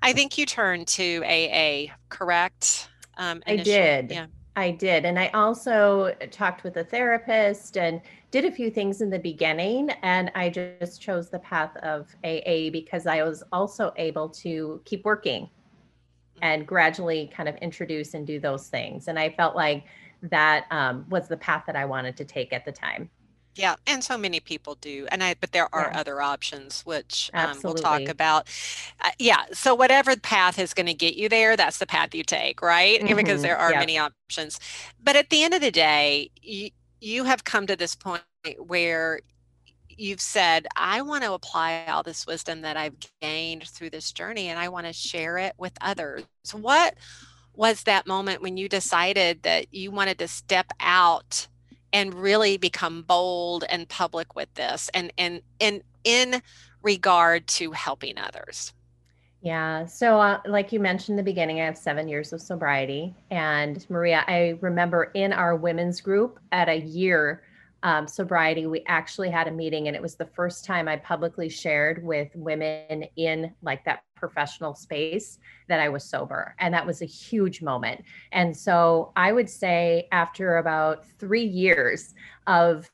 I 0.00 0.12
think 0.12 0.38
you 0.38 0.46
turned 0.46 0.86
to 0.88 1.24
AA, 1.24 1.92
correct? 2.08 2.88
Um, 3.16 3.42
I 3.46 3.56
did. 3.56 4.10
Yeah. 4.10 4.26
I 4.56 4.70
did. 4.70 5.04
And 5.04 5.18
I 5.18 5.28
also 5.28 6.14
talked 6.30 6.64
with 6.64 6.78
a 6.78 6.84
therapist 6.84 7.76
and 7.76 8.00
did 8.30 8.46
a 8.46 8.50
few 8.50 8.70
things 8.70 9.02
in 9.02 9.10
the 9.10 9.18
beginning. 9.18 9.90
And 10.02 10.32
I 10.34 10.48
just 10.48 11.00
chose 11.00 11.28
the 11.28 11.38
path 11.40 11.76
of 11.78 12.08
AA 12.24 12.70
because 12.70 13.06
I 13.06 13.22
was 13.22 13.42
also 13.52 13.92
able 13.96 14.30
to 14.30 14.80
keep 14.86 15.04
working 15.04 15.50
and 16.40 16.66
gradually 16.66 17.30
kind 17.34 17.48
of 17.48 17.56
introduce 17.56 18.14
and 18.14 18.26
do 18.26 18.40
those 18.40 18.68
things. 18.68 19.08
And 19.08 19.18
I 19.18 19.30
felt 19.30 19.56
like 19.56 19.84
that 20.22 20.66
um, 20.70 21.04
was 21.10 21.28
the 21.28 21.36
path 21.36 21.64
that 21.66 21.76
I 21.76 21.84
wanted 21.84 22.16
to 22.16 22.24
take 22.24 22.52
at 22.54 22.64
the 22.64 22.72
time. 22.72 23.10
Yeah, 23.56 23.76
and 23.86 24.04
so 24.04 24.18
many 24.18 24.38
people 24.38 24.76
do, 24.76 25.06
and 25.10 25.24
I. 25.24 25.34
But 25.40 25.52
there 25.52 25.74
are 25.74 25.90
yeah. 25.92 26.00
other 26.00 26.20
options, 26.20 26.82
which 26.82 27.30
um, 27.32 27.56
we'll 27.64 27.74
talk 27.74 28.02
about. 28.02 28.48
Uh, 29.00 29.10
yeah, 29.18 29.46
so 29.52 29.74
whatever 29.74 30.14
path 30.14 30.58
is 30.58 30.74
going 30.74 30.86
to 30.86 30.94
get 30.94 31.16
you 31.16 31.30
there, 31.30 31.56
that's 31.56 31.78
the 31.78 31.86
path 31.86 32.14
you 32.14 32.22
take, 32.22 32.62
right? 32.62 33.00
Mm-hmm. 33.06 33.16
Because 33.16 33.42
there 33.42 33.56
are 33.56 33.70
many 33.70 33.98
options. 33.98 34.58
But 35.02 35.14
at 35.14 35.30
the 35.30 35.44
end 35.44 35.54
of 35.54 35.60
the 35.60 35.70
day, 35.70 36.30
you, 36.42 36.70
you 37.00 37.24
have 37.24 37.44
come 37.44 37.66
to 37.68 37.76
this 37.76 37.94
point 37.94 38.22
where 38.58 39.20
you've 39.88 40.20
said, 40.20 40.66
I 40.76 41.02
want 41.02 41.24
to 41.24 41.32
apply 41.32 41.86
all 41.86 42.02
this 42.02 42.26
wisdom 42.26 42.62
that 42.62 42.76
I've 42.76 42.96
gained 43.20 43.68
through 43.68 43.90
this 43.90 44.12
journey, 44.12 44.48
and 44.48 44.58
I 44.58 44.68
want 44.68 44.86
to 44.86 44.92
share 44.92 45.38
it 45.38 45.54
with 45.56 45.72
others. 45.80 46.24
What 46.52 46.96
was 47.54 47.84
that 47.84 48.06
moment 48.06 48.42
when 48.42 48.56
you 48.56 48.68
decided 48.68 49.42
that 49.44 49.72
you 49.72 49.90
wanted 49.90 50.18
to 50.18 50.28
step 50.28 50.72
out? 50.80 51.46
And 51.96 52.12
really 52.12 52.58
become 52.58 53.00
bold 53.00 53.64
and 53.70 53.88
public 53.88 54.36
with 54.36 54.52
this 54.54 54.90
and 54.92 55.10
and 55.16 55.40
and 55.60 55.82
in 56.04 56.42
regard 56.82 57.46
to 57.46 57.72
helping 57.72 58.18
others 58.18 58.74
yeah. 59.42 59.86
So, 59.86 60.18
uh, 60.18 60.40
like 60.46 60.72
you 60.72 60.80
mentioned 60.80 61.12
in 61.12 61.24
the 61.24 61.30
beginning, 61.30 61.60
I 61.60 61.66
have 61.66 61.78
seven 61.78 62.08
years 62.08 62.32
of 62.32 62.40
sobriety. 62.40 63.14
And 63.30 63.86
Maria, 63.88 64.24
I 64.26 64.58
remember 64.60 65.12
in 65.14 65.32
our 65.32 65.54
women's 65.54 66.00
group 66.00 66.40
at 66.50 66.68
a 66.68 66.80
year 66.80 67.44
um, 67.84 68.08
sobriety, 68.08 68.66
we 68.66 68.82
actually 68.88 69.30
had 69.30 69.46
a 69.46 69.52
meeting, 69.52 69.86
and 69.86 69.94
it 69.94 70.02
was 70.02 70.16
the 70.16 70.26
first 70.34 70.64
time 70.64 70.88
I 70.88 70.96
publicly 70.96 71.48
shared 71.48 72.02
with 72.02 72.28
women 72.34 73.04
in 73.14 73.54
like 73.62 73.84
that 73.84 74.02
professional 74.16 74.74
space 74.74 75.38
that 75.68 75.78
I 75.78 75.88
was 75.88 76.04
sober. 76.04 76.54
And 76.58 76.74
that 76.74 76.86
was 76.86 77.02
a 77.02 77.06
huge 77.06 77.62
moment. 77.62 78.02
And 78.32 78.56
so, 78.56 79.12
I 79.14 79.32
would 79.32 79.48
say 79.48 80.08
after 80.10 80.56
about 80.56 81.06
three 81.18 81.44
years 81.44 82.14
of 82.46 82.90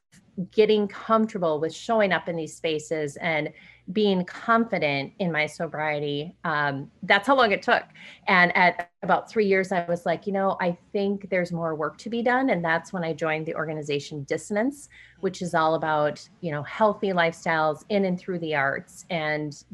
getting 0.50 0.88
comfortable 0.88 1.60
with 1.60 1.74
showing 1.74 2.12
up 2.12 2.28
in 2.28 2.36
these 2.36 2.56
spaces 2.56 3.16
and 3.16 3.50
being 3.92 4.24
confident 4.24 5.12
in 5.18 5.30
my 5.30 5.44
sobriety 5.44 6.34
um, 6.44 6.90
that's 7.02 7.26
how 7.26 7.36
long 7.36 7.52
it 7.52 7.62
took 7.62 7.82
and 8.28 8.56
at 8.56 8.90
about 9.02 9.28
three 9.28 9.44
years 9.46 9.72
i 9.72 9.84
was 9.88 10.06
like 10.06 10.26
you 10.26 10.32
know 10.32 10.56
i 10.60 10.76
think 10.92 11.28
there's 11.28 11.52
more 11.52 11.74
work 11.74 11.98
to 11.98 12.08
be 12.08 12.22
done 12.22 12.50
and 12.50 12.64
that's 12.64 12.92
when 12.92 13.04
i 13.04 13.12
joined 13.12 13.44
the 13.44 13.54
organization 13.54 14.22
dissonance 14.24 14.88
which 15.20 15.42
is 15.42 15.54
all 15.54 15.74
about 15.74 16.26
you 16.40 16.50
know 16.50 16.62
healthy 16.62 17.08
lifestyles 17.08 17.84
in 17.88 18.04
and 18.06 18.18
through 18.18 18.38
the 18.38 18.54
arts 18.54 19.04
and 19.10 19.64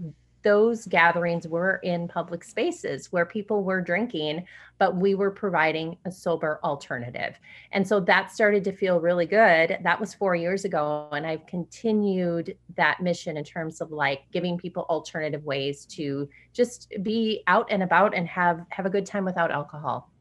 those 0.42 0.87
gatherings 0.87 1.47
were 1.47 1.76
in 1.83 2.09
public 2.09 2.45
spaces 2.45 3.11
where 3.12 3.26
people 3.26 3.64
were 3.64 3.80
drinking, 3.80 4.45
but 4.78 4.97
we 4.97 5.14
were 5.14 5.30
providing 5.30 5.97
a 6.04 6.12
sober 6.12 6.61
alternative. 6.62 7.38
And 7.73 7.87
so 7.87 8.00
that 8.00 8.30
started 8.30 8.64
to 8.64 8.73
feel 8.73 9.00
really 9.00 9.26
good. 9.26 9.78
That 9.83 9.99
was 9.99 10.14
four 10.14 10.35
years 10.35 10.64
ago. 10.64 11.09
And 11.12 11.26
I've 11.26 11.47
continued 11.47 12.57
that 12.76 13.00
mission 13.00 13.37
in 13.37 13.45
terms 13.45 13.80
of 13.80 13.90
like 13.90 14.23
giving 14.33 14.57
people 14.57 14.87
alternative 14.88 15.45
ways 15.45 15.85
to 15.87 16.28
just 16.52 16.92
be 17.02 17.42
out 17.47 17.66
and 17.71 17.83
about 17.83 18.14
and 18.14 18.28
have 18.28 18.64
have 18.71 18.87
a 18.87 18.90
good 18.90 19.07
time 19.07 19.25
without 19.25 19.50
alcohol. 19.50 20.12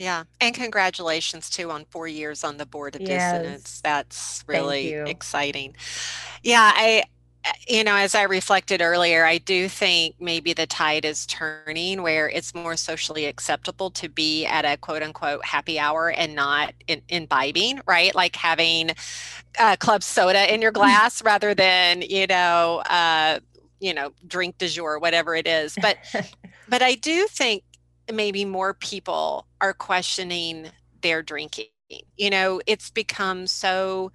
Yeah. 0.00 0.24
And 0.40 0.54
congratulations 0.54 1.50
too 1.50 1.70
on 1.70 1.84
four 1.90 2.08
years 2.08 2.42
on 2.42 2.56
the 2.56 2.64
board 2.64 2.96
of 2.96 3.02
yes. 3.02 3.32
dissonance. 3.32 3.80
That's 3.82 4.42
really 4.46 4.94
exciting. 4.94 5.76
Yeah, 6.42 6.72
I 6.74 7.04
you 7.66 7.84
know, 7.84 7.96
as 7.96 8.14
I 8.14 8.22
reflected 8.22 8.82
earlier, 8.82 9.24
I 9.24 9.38
do 9.38 9.68
think 9.68 10.16
maybe 10.20 10.52
the 10.52 10.66
tide 10.66 11.04
is 11.04 11.24
turning 11.26 12.02
where 12.02 12.28
it's 12.28 12.54
more 12.54 12.76
socially 12.76 13.24
acceptable 13.26 13.90
to 13.92 14.08
be 14.08 14.44
at 14.44 14.64
a 14.64 14.76
quote 14.76 15.02
unquote 15.02 15.44
happy 15.44 15.78
hour 15.78 16.10
and 16.10 16.34
not 16.34 16.74
in, 16.86 17.02
imbibing, 17.08 17.80
right? 17.86 18.14
Like 18.14 18.36
having 18.36 18.90
uh, 19.58 19.76
club 19.76 20.02
soda 20.02 20.52
in 20.52 20.60
your 20.60 20.72
glass 20.72 21.22
rather 21.22 21.54
than, 21.54 22.02
you 22.02 22.26
know, 22.26 22.82
uh, 22.90 23.40
you 23.80 23.94
know, 23.94 24.12
drink 24.26 24.58
du 24.58 24.68
jour, 24.68 24.98
whatever 24.98 25.34
it 25.34 25.46
is. 25.46 25.74
But, 25.80 25.96
but 26.68 26.82
I 26.82 26.94
do 26.94 27.26
think 27.26 27.62
maybe 28.12 28.44
more 28.44 28.74
people 28.74 29.46
are 29.60 29.72
questioning 29.72 30.70
their 31.00 31.22
drinking. 31.22 31.66
You 32.16 32.30
know, 32.30 32.60
it's 32.66 32.90
become 32.90 33.46
so 33.46 34.12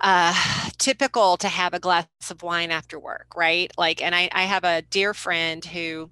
uh, 0.00 0.34
typical 0.78 1.36
to 1.38 1.48
have 1.48 1.74
a 1.74 1.80
glass 1.80 2.06
of 2.30 2.42
wine 2.42 2.70
after 2.70 2.98
work, 2.98 3.34
right? 3.36 3.70
Like, 3.76 4.02
and 4.02 4.14
I, 4.14 4.28
I 4.32 4.44
have 4.44 4.64
a 4.64 4.82
dear 4.82 5.14
friend 5.14 5.64
who 5.64 6.10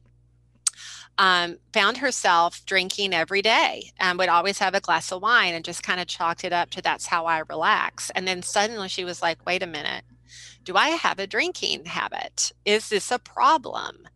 um, 1.19 1.59
found 1.73 1.99
herself 1.99 2.65
drinking 2.67 3.15
every 3.15 3.43
day 3.43 3.93
and 3.99 4.19
would 4.19 4.29
always 4.29 4.59
have 4.59 4.75
a 4.75 4.81
glass 4.81 5.11
of 5.13 5.23
wine 5.23 5.55
and 5.55 5.65
just 5.65 5.83
kind 5.83 6.01
of 6.01 6.07
chalked 6.07 6.45
it 6.45 6.53
up 6.53 6.71
to 6.71 6.83
that's 6.83 7.07
how 7.07 7.27
I 7.27 7.43
relax. 7.49 8.11
And 8.11 8.29
then 8.29 8.43
suddenly 8.43 8.89
she 8.89 9.05
was 9.05 9.23
like, 9.23 9.45
wait 9.47 9.63
a 9.63 9.67
minute, 9.67 10.05
do 10.65 10.77
I 10.77 10.91
have 10.91 11.19
a 11.19 11.27
drinking 11.27 11.85
habit? 11.87 12.53
Is 12.65 12.89
this 12.89 13.11
a 13.11 13.19
problem? 13.19 14.09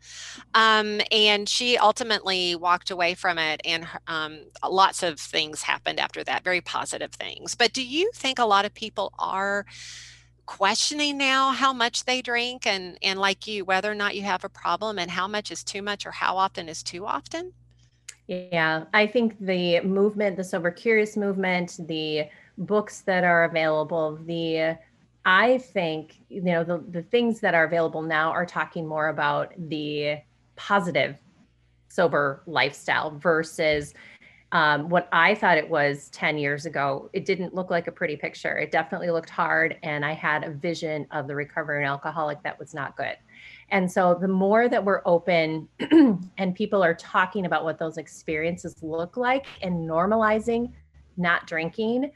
Um, 0.54 1.00
and 1.10 1.48
she 1.48 1.76
ultimately 1.78 2.54
walked 2.56 2.90
away 2.90 3.14
from 3.14 3.38
it, 3.38 3.60
and 3.64 3.86
um, 4.06 4.40
lots 4.68 5.02
of 5.02 5.18
things 5.18 5.62
happened 5.62 6.00
after 6.00 6.24
that, 6.24 6.44
very 6.44 6.60
positive 6.60 7.12
things. 7.12 7.54
But 7.54 7.72
do 7.72 7.84
you 7.84 8.10
think 8.14 8.38
a 8.38 8.44
lot 8.44 8.64
of 8.64 8.74
people 8.74 9.12
are? 9.18 9.64
questioning 10.46 11.16
now 11.16 11.52
how 11.52 11.72
much 11.72 12.04
they 12.06 12.20
drink 12.20 12.66
and 12.66 12.98
and 13.04 13.20
like 13.20 13.46
you 13.46 13.64
whether 13.64 13.88
or 13.88 13.94
not 13.94 14.16
you 14.16 14.22
have 14.22 14.42
a 14.42 14.48
problem 14.48 14.98
and 14.98 15.08
how 15.08 15.28
much 15.28 15.52
is 15.52 15.62
too 15.62 15.80
much 15.80 16.04
or 16.04 16.10
how 16.10 16.36
often 16.36 16.68
is 16.68 16.82
too 16.82 17.06
often 17.06 17.52
yeah 18.26 18.82
i 18.92 19.06
think 19.06 19.36
the 19.38 19.78
movement 19.82 20.36
the 20.36 20.42
sober 20.42 20.72
curious 20.72 21.16
movement 21.16 21.78
the 21.86 22.24
books 22.58 23.02
that 23.02 23.22
are 23.22 23.44
available 23.44 24.18
the 24.26 24.76
I 25.24 25.58
think, 25.58 26.20
you 26.28 26.42
know, 26.42 26.64
the, 26.64 26.82
the 26.88 27.02
things 27.02 27.40
that 27.40 27.54
are 27.54 27.64
available 27.64 28.02
now 28.02 28.30
are 28.30 28.46
talking 28.46 28.86
more 28.86 29.08
about 29.08 29.52
the 29.56 30.18
positive 30.56 31.16
sober 31.88 32.42
lifestyle 32.46 33.18
versus 33.18 33.94
um, 34.52 34.88
what 34.88 35.08
I 35.12 35.34
thought 35.34 35.58
it 35.58 35.68
was 35.68 36.08
10 36.10 36.38
years 36.38 36.66
ago. 36.66 37.08
It 37.12 37.24
didn't 37.24 37.54
look 37.54 37.70
like 37.70 37.86
a 37.86 37.92
pretty 37.92 38.16
picture. 38.16 38.58
It 38.58 38.72
definitely 38.72 39.10
looked 39.10 39.30
hard. 39.30 39.76
And 39.82 40.04
I 40.04 40.12
had 40.12 40.42
a 40.42 40.50
vision 40.50 41.06
of 41.12 41.28
the 41.28 41.36
recovering 41.36 41.86
alcoholic 41.86 42.42
that 42.42 42.58
was 42.58 42.74
not 42.74 42.96
good. 42.96 43.16
And 43.70 43.90
so 43.90 44.18
the 44.20 44.28
more 44.28 44.68
that 44.68 44.84
we're 44.84 45.02
open 45.04 45.68
and 46.38 46.54
people 46.54 46.82
are 46.82 46.94
talking 46.94 47.46
about 47.46 47.62
what 47.62 47.78
those 47.78 47.96
experiences 47.96 48.82
look 48.82 49.16
like 49.16 49.46
and 49.62 49.88
normalizing 49.88 50.72
not 51.16 51.46
drinking, 51.46 52.10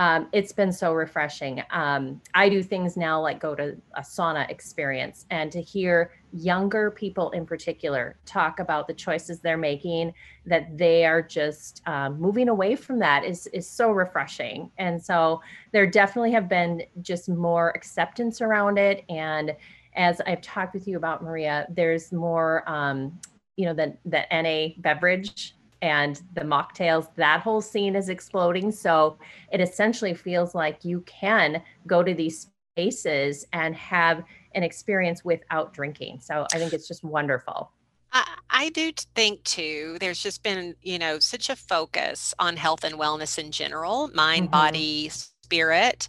um, 0.00 0.28
it's 0.32 0.50
been 0.50 0.72
so 0.72 0.94
refreshing. 0.94 1.62
Um, 1.70 2.22
I 2.32 2.48
do 2.48 2.62
things 2.62 2.96
now 2.96 3.20
like 3.20 3.38
go 3.38 3.54
to 3.54 3.76
a 3.96 4.00
sauna 4.00 4.48
experience 4.48 5.26
and 5.28 5.52
to 5.52 5.60
hear 5.60 6.12
younger 6.32 6.90
people 6.90 7.28
in 7.32 7.44
particular 7.44 8.16
talk 8.24 8.60
about 8.60 8.86
the 8.86 8.94
choices 8.94 9.40
they're 9.40 9.58
making, 9.58 10.14
that 10.46 10.78
they 10.78 11.04
are 11.04 11.20
just 11.20 11.82
um, 11.86 12.18
moving 12.18 12.48
away 12.48 12.76
from 12.76 12.98
that 13.00 13.26
is, 13.26 13.46
is 13.48 13.68
so 13.68 13.90
refreshing. 13.90 14.70
And 14.78 15.02
so 15.02 15.42
there 15.70 15.86
definitely 15.86 16.32
have 16.32 16.48
been 16.48 16.82
just 17.02 17.28
more 17.28 17.68
acceptance 17.76 18.40
around 18.40 18.78
it. 18.78 19.04
And 19.10 19.54
as 19.96 20.22
I've 20.22 20.40
talked 20.40 20.72
with 20.72 20.88
you 20.88 20.96
about, 20.96 21.22
Maria, 21.22 21.66
there's 21.68 22.10
more, 22.10 22.66
um, 22.66 23.20
you 23.56 23.66
know, 23.66 23.74
the, 23.74 23.94
the 24.06 24.24
NA 24.32 24.80
beverage 24.80 25.56
and 25.82 26.20
the 26.34 26.42
mocktails, 26.42 27.08
that 27.16 27.40
whole 27.40 27.60
scene 27.60 27.96
is 27.96 28.08
exploding. 28.08 28.70
So 28.70 29.18
it 29.52 29.60
essentially 29.60 30.14
feels 30.14 30.54
like 30.54 30.84
you 30.84 31.00
can 31.06 31.62
go 31.86 32.02
to 32.02 32.14
these 32.14 32.48
spaces 32.76 33.46
and 33.52 33.74
have 33.74 34.22
an 34.54 34.62
experience 34.62 35.24
without 35.24 35.72
drinking. 35.72 36.20
So 36.20 36.46
I 36.52 36.58
think 36.58 36.72
it's 36.72 36.88
just 36.88 37.04
wonderful. 37.04 37.72
I, 38.12 38.36
I 38.50 38.68
do 38.70 38.92
think 39.14 39.44
too, 39.44 39.96
there's 40.00 40.22
just 40.22 40.42
been, 40.42 40.74
you 40.82 40.98
know, 40.98 41.18
such 41.18 41.50
a 41.50 41.56
focus 41.56 42.34
on 42.38 42.56
health 42.56 42.84
and 42.84 42.96
wellness 42.96 43.38
in 43.38 43.50
general, 43.52 44.08
mind, 44.14 44.46
mm-hmm. 44.46 44.52
body, 44.52 45.08
spirit. 45.08 46.08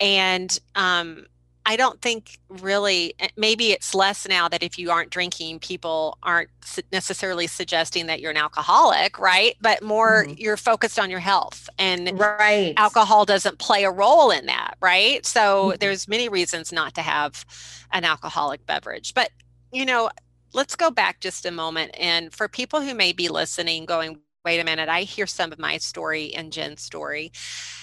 And 0.00 0.58
um, 0.74 1.26
I 1.68 1.76
don't 1.76 2.00
think 2.00 2.38
really, 2.48 3.12
eh, 3.20 3.28
maybe 3.36 3.72
it's 3.72 3.94
less 3.94 4.26
now 4.26 4.48
that 4.48 4.62
if 4.62 4.78
you 4.78 4.90
aren't 4.90 5.10
drinking, 5.10 5.58
people 5.58 6.16
aren't 6.22 6.48
necessarily 6.90 7.46
suggesting 7.46 8.06
that 8.06 8.20
you're 8.20 8.30
an 8.30 8.38
alcoholic, 8.38 9.18
right? 9.18 9.54
But 9.60 9.82
more 9.82 10.24
mm-hmm. 10.24 10.32
you're 10.38 10.56
focused 10.56 10.98
on 10.98 11.10
your 11.10 11.20
health 11.20 11.68
and 11.78 12.18
right. 12.18 12.72
alcohol 12.78 13.26
doesn't 13.26 13.58
play 13.58 13.84
a 13.84 13.90
role 13.90 14.30
in 14.30 14.46
that, 14.46 14.76
right? 14.80 15.24
So 15.26 15.40
mm-hmm. 15.40 15.76
there's 15.78 16.08
many 16.08 16.30
reasons 16.30 16.72
not 16.72 16.94
to 16.94 17.02
have 17.02 17.44
an 17.92 18.06
alcoholic 18.06 18.64
beverage. 18.64 19.12
But, 19.12 19.30
you 19.70 19.84
know, 19.84 20.08
let's 20.54 20.74
go 20.74 20.90
back 20.90 21.20
just 21.20 21.44
a 21.44 21.50
moment. 21.50 21.94
And 22.00 22.32
for 22.32 22.48
people 22.48 22.80
who 22.80 22.94
may 22.94 23.12
be 23.12 23.28
listening, 23.28 23.84
going, 23.84 24.20
wait 24.42 24.58
a 24.58 24.64
minute, 24.64 24.88
I 24.88 25.02
hear 25.02 25.26
some 25.26 25.52
of 25.52 25.58
my 25.58 25.76
story 25.76 26.32
and 26.34 26.50
Jen's 26.50 26.80
story. 26.80 27.30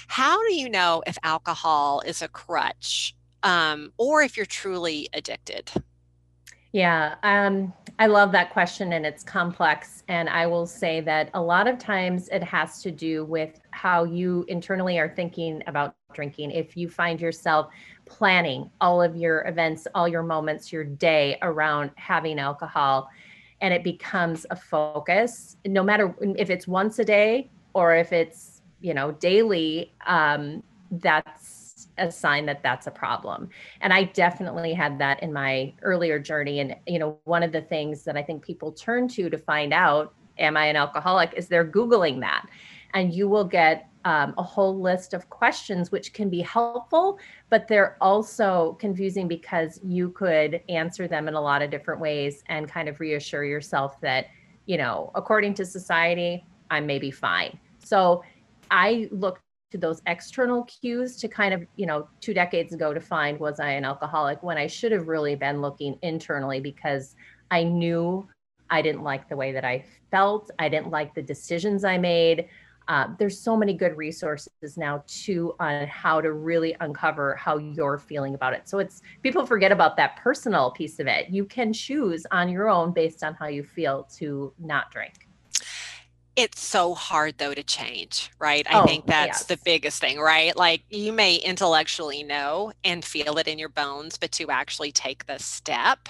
How 0.08 0.40
do 0.48 0.56
you 0.56 0.70
know 0.70 1.04
if 1.06 1.20
alcohol 1.22 2.02
is 2.04 2.24
a 2.24 2.28
crutch 2.28 3.15
um, 3.46 3.94
or 3.98 4.22
if 4.22 4.36
you're 4.36 4.46
truly 4.46 5.08
addicted? 5.14 5.72
Yeah, 6.74 7.16
um, 7.24 7.72
I 8.00 8.08
love 8.08 8.34
that 8.34 8.52
question 8.52 8.92
and 8.92 9.06
it's 9.06 9.24
complex. 9.24 10.04
And 10.10 10.28
I 10.28 10.46
will 10.46 10.66
say 10.66 11.00
that 11.02 11.30
a 11.34 11.42
lot 11.42 11.68
of 11.70 11.80
times 11.80 12.28
it 12.28 12.44
has 12.44 12.82
to 12.82 12.92
do 12.92 13.24
with 13.24 13.62
how 13.72 14.04
you 14.04 14.44
internally 14.50 15.00
are 15.00 15.08
thinking 15.08 15.64
about 15.68 15.96
drinking. 16.14 16.52
If 16.52 16.76
you 16.76 16.90
find 16.90 17.22
yourself 17.22 17.72
planning 18.06 18.70
all 18.82 19.02
of 19.02 19.16
your 19.16 19.48
events, 19.48 19.88
all 19.96 20.06
your 20.06 20.24
moments, 20.24 20.74
your 20.74 20.84
day 20.84 21.38
around 21.42 21.92
having 21.96 22.40
alcohol, 22.40 23.10
and 23.62 23.74
it 23.74 23.84
becomes 23.84 24.46
a 24.50 24.56
focus, 24.58 25.56
no 25.66 25.82
matter 25.82 26.14
if 26.38 26.50
it's 26.50 26.68
once 26.68 27.00
a 27.00 27.06
day 27.06 27.50
or 27.74 27.96
if 27.96 28.12
it's, 28.12 28.62
you 28.82 28.94
know, 28.94 29.14
daily, 29.14 29.94
um, 30.08 30.62
that's 30.92 31.55
a 31.98 32.12
sign 32.12 32.46
that 32.46 32.62
that's 32.64 32.88
a 32.88 32.92
problem. 32.92 33.50
And 33.82 33.94
I 33.94 34.04
definitely 34.04 34.74
had 34.74 35.00
that 35.00 35.22
in 35.24 35.32
my 35.32 35.74
earlier 35.82 36.20
journey. 36.20 36.60
And, 36.60 36.76
you 36.86 37.00
know, 37.00 37.18
one 37.24 37.44
of 37.44 37.52
the 37.52 37.62
things 37.62 38.04
that 38.04 38.18
I 38.18 38.24
think 38.24 38.44
people 38.44 38.72
turn 38.72 39.08
to 39.10 39.30
to 39.30 39.38
find 39.38 39.74
out, 39.74 40.14
am 40.38 40.58
I 40.58 40.66
an 40.66 40.76
alcoholic, 40.76 41.34
is 41.36 41.48
they're 41.48 41.66
Googling 41.66 42.20
that. 42.22 42.48
And 42.94 43.14
you 43.14 43.28
will 43.28 43.46
get 43.46 43.90
um, 44.06 44.36
a 44.38 44.44
whole 44.44 44.80
list 44.80 45.14
of 45.14 45.30
questions 45.30 45.92
which 45.92 46.14
can 46.14 46.30
be 46.30 46.42
helpful, 46.42 47.20
but 47.50 47.68
they're 47.68 47.98
also 48.00 48.78
confusing 48.80 49.28
because 49.28 49.80
you 49.84 50.12
could 50.12 50.62
answer 50.70 51.08
them 51.08 51.28
in 51.28 51.34
a 51.34 51.42
lot 51.42 51.62
of 51.62 51.72
different 51.72 52.00
ways 52.00 52.44
and 52.48 52.70
kind 52.70 52.88
of 52.88 53.00
reassure 53.00 53.44
yourself 53.44 54.00
that, 54.02 54.28
you 54.68 54.78
know, 54.78 55.12
according 55.16 55.56
to 55.56 55.66
society, 55.66 56.46
I 56.70 56.80
may 56.82 57.00
be 57.00 57.12
fine. 57.12 57.58
So 57.80 58.24
I 58.70 59.10
look 59.12 59.42
to 59.76 59.82
those 59.82 60.02
external 60.08 60.64
cues 60.64 61.18
to 61.18 61.28
kind 61.28 61.54
of, 61.54 61.66
you 61.76 61.86
know, 61.86 62.08
two 62.22 62.34
decades 62.34 62.74
ago 62.74 62.94
to 62.94 63.02
find 63.02 63.38
was 63.40 63.60
I 63.60 63.72
an 63.72 63.84
alcoholic 63.84 64.42
when 64.42 64.58
I 64.58 64.68
should 64.68 64.94
have 64.94 65.10
really 65.10 65.36
been 65.36 65.62
looking 65.62 66.00
internally 66.02 66.62
because 66.62 67.16
I 67.52 67.64
knew 67.64 68.28
I 68.70 68.82
didn't 68.82 69.04
like 69.04 69.28
the 69.28 69.36
way 69.36 69.52
that 69.52 69.66
I 69.66 69.84
felt. 70.12 70.50
I 70.60 70.70
didn't 70.70 70.92
like 70.92 71.14
the 71.14 71.22
decisions 71.22 71.84
I 71.84 71.98
made. 71.98 72.48
Uh, 72.88 73.08
there's 73.20 73.38
so 73.40 73.58
many 73.58 73.74
good 73.74 73.98
resources 73.98 74.78
now 74.78 75.04
too 75.08 75.56
on 75.60 75.88
how 75.88 76.22
to 76.22 76.32
really 76.32 76.76
uncover 76.80 77.36
how 77.36 77.58
you're 77.58 77.98
feeling 77.98 78.34
about 78.34 78.54
it. 78.54 78.70
So 78.70 78.78
it's 78.80 79.02
people 79.24 79.46
forget 79.46 79.72
about 79.72 79.98
that 79.98 80.18
personal 80.18 80.72
piece 80.72 81.00
of 81.00 81.08
it. 81.08 81.30
You 81.30 81.46
can 81.46 81.74
choose 81.74 82.26
on 82.32 82.48
your 82.48 82.70
own 82.70 82.94
based 82.94 83.24
on 83.24 83.34
how 83.34 83.48
you 83.48 83.64
feel 83.64 84.08
to 84.18 84.54
not 84.60 84.92
drink. 84.92 85.25
It's 86.36 86.60
so 86.62 86.94
hard 86.94 87.38
though 87.38 87.54
to 87.54 87.64
change, 87.64 88.30
right? 88.40 88.66
I 88.70 88.82
oh, 88.82 88.86
think 88.86 89.06
that's 89.06 89.40
yes. 89.40 89.46
the 89.46 89.58
biggest 89.64 90.02
thing, 90.02 90.20
right? 90.20 90.56
Like 90.56 90.84
you 90.90 91.14
may 91.14 91.36
intellectually 91.36 92.24
know 92.24 92.74
and 92.84 93.06
feel 93.06 93.38
it 93.38 93.48
in 93.48 93.58
your 93.58 93.70
bones, 93.70 94.18
but 94.18 94.32
to 94.34 94.50
actually 94.50 94.92
take 94.92 95.26
the 95.26 95.40
step 95.40 96.10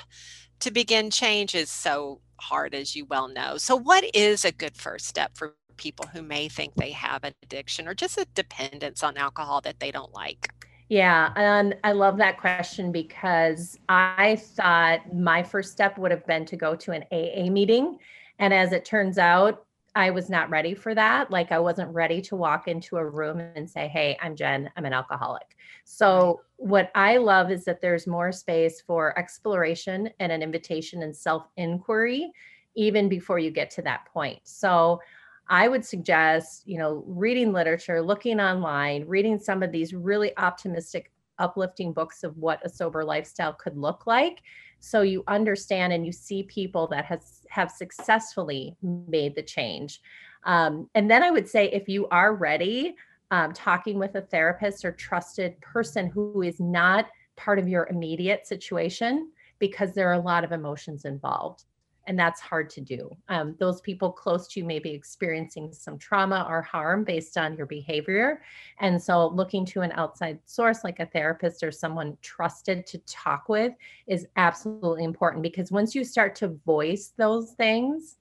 to 0.61 0.71
begin 0.71 1.11
change 1.11 1.53
is 1.53 1.69
so 1.69 2.21
hard, 2.39 2.73
as 2.73 2.95
you 2.95 3.05
well 3.05 3.27
know. 3.27 3.57
So, 3.57 3.75
what 3.75 4.03
is 4.13 4.45
a 4.45 4.51
good 4.51 4.75
first 4.75 5.05
step 5.05 5.37
for 5.37 5.55
people 5.77 6.07
who 6.07 6.21
may 6.21 6.47
think 6.47 6.73
they 6.75 6.91
have 6.91 7.23
an 7.23 7.33
addiction 7.43 7.87
or 7.87 7.93
just 7.93 8.17
a 8.17 8.25
dependence 8.33 9.03
on 9.03 9.17
alcohol 9.17 9.61
that 9.61 9.79
they 9.79 9.91
don't 9.91 10.13
like? 10.13 10.49
Yeah, 10.87 11.33
and 11.35 11.75
I 11.83 11.93
love 11.93 12.17
that 12.17 12.39
question 12.39 12.91
because 12.91 13.77
I 13.89 14.37
thought 14.39 15.13
my 15.13 15.41
first 15.41 15.71
step 15.71 15.97
would 15.97 16.11
have 16.11 16.25
been 16.27 16.45
to 16.45 16.55
go 16.55 16.75
to 16.75 16.91
an 16.91 17.03
AA 17.11 17.49
meeting. 17.49 17.97
And 18.37 18.53
as 18.53 18.71
it 18.71 18.85
turns 18.85 19.17
out, 19.17 19.64
I 19.95 20.11
was 20.11 20.29
not 20.29 20.49
ready 20.49 20.73
for 20.73 20.93
that. 20.93 21.31
Like 21.31 21.51
I 21.51 21.59
wasn't 21.59 21.93
ready 21.93 22.21
to 22.23 22.35
walk 22.35 22.67
into 22.67 22.97
a 22.97 23.05
room 23.05 23.39
and 23.39 23.69
say, 23.69 23.87
"Hey, 23.87 24.17
I'm 24.21 24.35
Jen. 24.35 24.69
I'm 24.75 24.85
an 24.85 24.93
alcoholic." 24.93 25.55
So 25.85 26.41
what 26.57 26.91
I 26.95 27.17
love 27.17 27.49
is 27.49 27.63
that 27.65 27.81
there's 27.81 28.05
more 28.05 28.31
space 28.31 28.81
for 28.81 29.17
exploration 29.17 30.09
and 30.19 30.31
an 30.31 30.41
invitation 30.41 31.03
and 31.03 31.15
self-inquiry 31.15 32.31
even 32.75 33.07
before 33.07 33.39
you 33.39 33.51
get 33.51 33.69
to 33.71 33.81
that 33.83 34.05
point. 34.05 34.39
So 34.43 34.99
I 35.47 35.67
would 35.67 35.85
suggest, 35.85 36.67
you 36.67 36.77
know, 36.77 37.03
reading 37.07 37.53
literature, 37.53 38.01
looking 38.01 38.39
online, 38.39 39.05
reading 39.07 39.39
some 39.39 39.63
of 39.63 39.71
these 39.71 39.93
really 39.93 40.35
optimistic, 40.37 41.11
uplifting 41.39 41.93
books 41.93 42.23
of 42.23 42.37
what 42.37 42.65
a 42.65 42.69
sober 42.69 43.05
lifestyle 43.05 43.53
could 43.53 43.77
look 43.77 44.07
like 44.07 44.41
so 44.79 45.01
you 45.01 45.23
understand 45.27 45.93
and 45.93 46.05
you 46.05 46.11
see 46.11 46.43
people 46.43 46.87
that 46.87 47.05
has 47.05 47.41
have 47.49 47.71
successfully 47.71 48.75
made 48.81 49.35
the 49.35 49.43
change. 49.43 50.01
Um, 50.43 50.89
and 50.93 51.09
then 51.09 51.23
i 51.23 51.31
would 51.31 51.49
say 51.49 51.71
if 51.71 51.89
you 51.89 52.07
are 52.09 52.35
ready 52.35 52.95
um, 53.31 53.51
talking 53.53 53.97
with 53.97 54.15
a 54.15 54.21
therapist 54.21 54.85
or 54.85 54.91
trusted 54.91 55.59
person 55.59 56.07
who 56.07 56.43
is 56.43 56.59
not 56.59 57.07
part 57.35 57.57
of 57.57 57.67
your 57.67 57.87
immediate 57.87 58.45
situation 58.45 59.31
because 59.57 59.93
there 59.93 60.07
are 60.09 60.13
a 60.13 60.19
lot 60.19 60.43
of 60.43 60.51
emotions 60.51 61.05
involved 61.05 61.63
and 62.07 62.17
that's 62.17 62.39
hard 62.39 62.69
to 62.71 62.81
do. 62.81 63.09
Um, 63.29 63.55
those 63.59 63.81
people 63.81 64.11
close 64.11 64.47
to 64.49 64.59
you 64.59 64.65
may 64.65 64.79
be 64.79 64.91
experiencing 64.91 65.73
some 65.73 65.97
trauma 65.97 66.45
or 66.47 66.61
harm 66.61 67.03
based 67.03 67.37
on 67.37 67.55
your 67.55 67.65
behavior. 67.65 68.41
And 68.79 69.01
so, 69.01 69.27
looking 69.27 69.65
to 69.67 69.81
an 69.81 69.91
outside 69.93 70.39
source 70.45 70.83
like 70.83 70.99
a 70.99 71.05
therapist 71.05 71.63
or 71.63 71.71
someone 71.71 72.17
trusted 72.21 72.85
to 72.87 72.97
talk 72.99 73.49
with 73.49 73.73
is 74.07 74.27
absolutely 74.35 75.03
important 75.03 75.43
because 75.43 75.71
once 75.71 75.95
you 75.95 76.03
start 76.03 76.35
to 76.35 76.49
voice 76.65 77.13
those 77.17 77.51
things, 77.51 78.17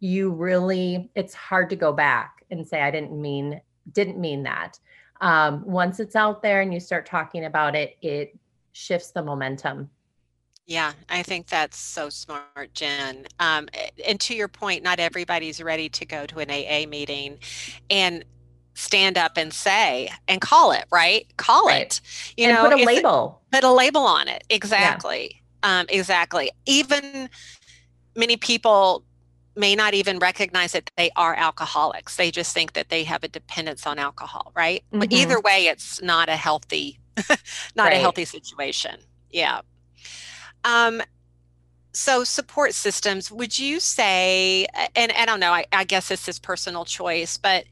you 0.00 0.30
really, 0.30 1.10
it's 1.14 1.34
hard 1.34 1.70
to 1.70 1.76
go 1.76 1.92
back 1.92 2.44
and 2.50 2.66
say, 2.66 2.82
I 2.82 2.90
didn't 2.90 3.20
mean, 3.20 3.60
didn't 3.92 4.18
mean 4.18 4.42
that. 4.44 4.78
Um, 5.20 5.64
once 5.64 6.00
it's 6.00 6.16
out 6.16 6.42
there 6.42 6.60
and 6.60 6.72
you 6.72 6.80
start 6.80 7.06
talking 7.06 7.46
about 7.46 7.74
it, 7.74 7.96
it 8.02 8.36
shifts 8.72 9.12
the 9.12 9.22
momentum 9.22 9.88
yeah, 10.66 10.92
I 11.08 11.22
think 11.22 11.48
that's 11.48 11.76
so 11.76 12.08
smart, 12.08 12.72
Jen. 12.72 13.26
Um, 13.38 13.68
and 14.06 14.18
to 14.20 14.34
your 14.34 14.48
point, 14.48 14.82
not 14.82 14.98
everybody's 14.98 15.62
ready 15.62 15.88
to 15.90 16.06
go 16.06 16.26
to 16.26 16.38
an 16.38 16.50
AA 16.50 16.88
meeting 16.88 17.38
and 17.90 18.24
stand 18.74 19.16
up 19.18 19.36
and 19.36 19.52
say 19.52 20.10
and 20.26 20.40
call 20.40 20.72
it 20.72 20.84
right. 20.90 21.26
Call 21.36 21.66
right. 21.66 21.82
it. 21.82 22.00
You 22.36 22.48
and 22.48 22.54
know, 22.54 22.68
put 22.68 22.80
a 22.80 22.84
label. 22.84 23.42
Put 23.52 23.64
a 23.64 23.72
label 23.72 24.02
on 24.02 24.26
it. 24.26 24.44
Exactly. 24.48 25.42
Yeah. 25.62 25.80
Um, 25.80 25.86
exactly. 25.88 26.50
Even 26.66 27.28
many 28.16 28.36
people 28.36 29.04
may 29.56 29.74
not 29.74 29.94
even 29.94 30.18
recognize 30.18 30.72
that 30.72 30.90
they 30.96 31.10
are 31.16 31.34
alcoholics. 31.34 32.16
They 32.16 32.30
just 32.30 32.52
think 32.52 32.72
that 32.72 32.88
they 32.88 33.04
have 33.04 33.22
a 33.22 33.28
dependence 33.28 33.86
on 33.86 33.98
alcohol, 33.98 34.52
right? 34.56 34.82
Mm-hmm. 34.86 34.98
But 34.98 35.12
either 35.12 35.40
way, 35.40 35.66
it's 35.66 36.02
not 36.02 36.28
a 36.28 36.36
healthy, 36.36 36.98
not 37.28 37.84
right. 37.84 37.92
a 37.94 37.98
healthy 37.98 38.24
situation. 38.24 38.96
Yeah. 39.30 39.60
Um, 40.64 41.02
so 41.92 42.24
support 42.24 42.74
systems, 42.74 43.30
would 43.30 43.58
you 43.58 43.78
say, 43.78 44.66
and 44.96 45.12
I 45.12 45.26
don't 45.26 45.40
know, 45.40 45.52
I, 45.52 45.66
I 45.72 45.84
guess 45.84 46.08
this 46.08 46.28
is 46.28 46.38
personal 46.38 46.84
choice, 46.84 47.38
but 47.38 47.66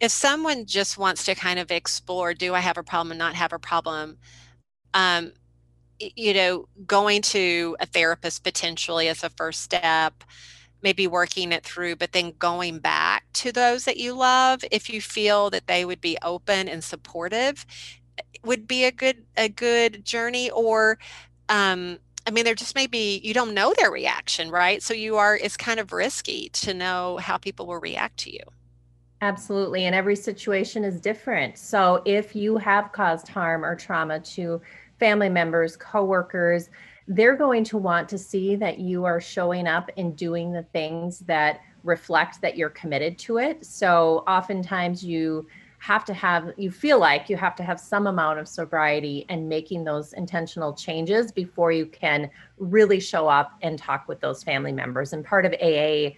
if 0.00 0.10
someone 0.10 0.64
just 0.64 0.96
wants 0.96 1.24
to 1.24 1.34
kind 1.34 1.58
of 1.58 1.70
explore, 1.70 2.32
do 2.32 2.54
I 2.54 2.60
have 2.60 2.78
a 2.78 2.82
problem 2.82 3.12
and 3.12 3.18
not 3.18 3.34
have 3.34 3.52
a 3.52 3.58
problem? 3.58 4.16
Um, 4.94 5.32
you 5.98 6.32
know, 6.32 6.68
going 6.86 7.22
to 7.22 7.76
a 7.80 7.86
therapist 7.86 8.44
potentially 8.44 9.08
as 9.08 9.24
a 9.24 9.30
first 9.30 9.62
step, 9.62 10.24
maybe 10.80 11.06
working 11.08 11.52
it 11.52 11.64
through, 11.64 11.96
but 11.96 12.12
then 12.12 12.32
going 12.38 12.78
back 12.78 13.24
to 13.32 13.50
those 13.50 13.84
that 13.84 13.96
you 13.96 14.14
love, 14.14 14.64
if 14.70 14.88
you 14.88 15.00
feel 15.00 15.50
that 15.50 15.66
they 15.66 15.84
would 15.84 16.00
be 16.00 16.16
open 16.22 16.68
and 16.68 16.84
supportive, 16.84 17.66
would 18.44 18.68
be 18.68 18.84
a 18.84 18.92
good 18.92 19.24
a 19.36 19.48
good 19.48 20.04
journey. 20.04 20.50
Or 20.50 20.98
um, 21.48 21.98
I 22.28 22.30
mean, 22.30 22.44
there 22.44 22.54
just 22.54 22.74
may 22.74 22.86
be, 22.86 23.22
you 23.24 23.32
don't 23.32 23.54
know 23.54 23.72
their 23.78 23.90
reaction, 23.90 24.50
right? 24.50 24.82
So 24.82 24.92
you 24.92 25.16
are, 25.16 25.34
it's 25.34 25.56
kind 25.56 25.80
of 25.80 25.94
risky 25.94 26.50
to 26.50 26.74
know 26.74 27.16
how 27.16 27.38
people 27.38 27.66
will 27.66 27.80
react 27.80 28.18
to 28.18 28.30
you. 28.30 28.42
Absolutely. 29.22 29.86
And 29.86 29.94
every 29.94 30.14
situation 30.14 30.84
is 30.84 31.00
different. 31.00 31.56
So 31.56 32.02
if 32.04 32.36
you 32.36 32.58
have 32.58 32.92
caused 32.92 33.28
harm 33.28 33.64
or 33.64 33.74
trauma 33.74 34.20
to 34.20 34.60
family 35.00 35.30
members, 35.30 35.74
coworkers, 35.74 36.68
they're 37.06 37.34
going 37.34 37.64
to 37.64 37.78
want 37.78 38.10
to 38.10 38.18
see 38.18 38.56
that 38.56 38.78
you 38.78 39.06
are 39.06 39.22
showing 39.22 39.66
up 39.66 39.90
and 39.96 40.14
doing 40.14 40.52
the 40.52 40.64
things 40.64 41.20
that 41.20 41.60
reflect 41.82 42.42
that 42.42 42.58
you're 42.58 42.68
committed 42.68 43.18
to 43.20 43.38
it. 43.38 43.64
So 43.64 44.22
oftentimes 44.28 45.02
you 45.02 45.46
have 45.78 46.04
to 46.04 46.14
have 46.14 46.52
you 46.56 46.70
feel 46.70 46.98
like 46.98 47.28
you 47.28 47.36
have 47.36 47.54
to 47.56 47.62
have 47.62 47.78
some 47.78 48.06
amount 48.06 48.38
of 48.38 48.48
sobriety 48.48 49.24
and 49.28 49.48
making 49.48 49.84
those 49.84 50.12
intentional 50.14 50.72
changes 50.72 51.30
before 51.30 51.72
you 51.72 51.86
can 51.86 52.30
really 52.58 53.00
show 53.00 53.28
up 53.28 53.52
and 53.62 53.78
talk 53.78 54.08
with 54.08 54.20
those 54.20 54.42
family 54.42 54.72
members. 54.72 55.12
And 55.12 55.24
part 55.24 55.46
of 55.46 55.54
aa 55.62 56.10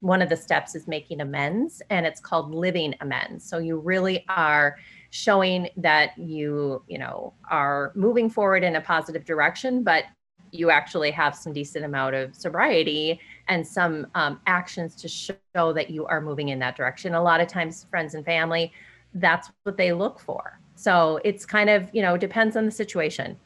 one 0.00 0.20
of 0.20 0.28
the 0.28 0.36
steps 0.36 0.74
is 0.74 0.88
making 0.88 1.20
amends 1.20 1.80
and 1.88 2.04
it's 2.04 2.18
called 2.18 2.52
living 2.52 2.92
amends. 3.00 3.48
So 3.48 3.58
you 3.58 3.78
really 3.78 4.24
are 4.28 4.76
showing 5.10 5.68
that 5.76 6.16
you 6.18 6.82
you 6.88 6.98
know 6.98 7.34
are 7.50 7.92
moving 7.94 8.30
forward 8.30 8.64
in 8.64 8.76
a 8.76 8.80
positive 8.80 9.26
direction 9.26 9.82
but 9.82 10.04
you 10.52 10.70
actually 10.70 11.10
have 11.10 11.34
some 11.34 11.52
decent 11.52 11.84
amount 11.84 12.14
of 12.14 12.34
sobriety 12.34 13.18
and 13.48 13.66
some 13.66 14.06
um, 14.14 14.40
actions 14.46 14.94
to 14.94 15.08
show 15.08 15.72
that 15.72 15.90
you 15.90 16.06
are 16.06 16.20
moving 16.20 16.50
in 16.50 16.58
that 16.58 16.76
direction. 16.76 17.14
A 17.14 17.22
lot 17.22 17.40
of 17.40 17.48
times 17.48 17.86
friends 17.90 18.14
and 18.14 18.24
family 18.24 18.70
that's 19.14 19.50
what 19.64 19.76
they 19.76 19.92
look 19.92 20.20
for. 20.20 20.58
So 20.74 21.20
it's 21.24 21.46
kind 21.46 21.70
of, 21.70 21.88
you 21.92 22.02
know, 22.02 22.16
depends 22.16 22.56
on 22.56 22.64
the 22.64 22.70
situation. 22.70 23.36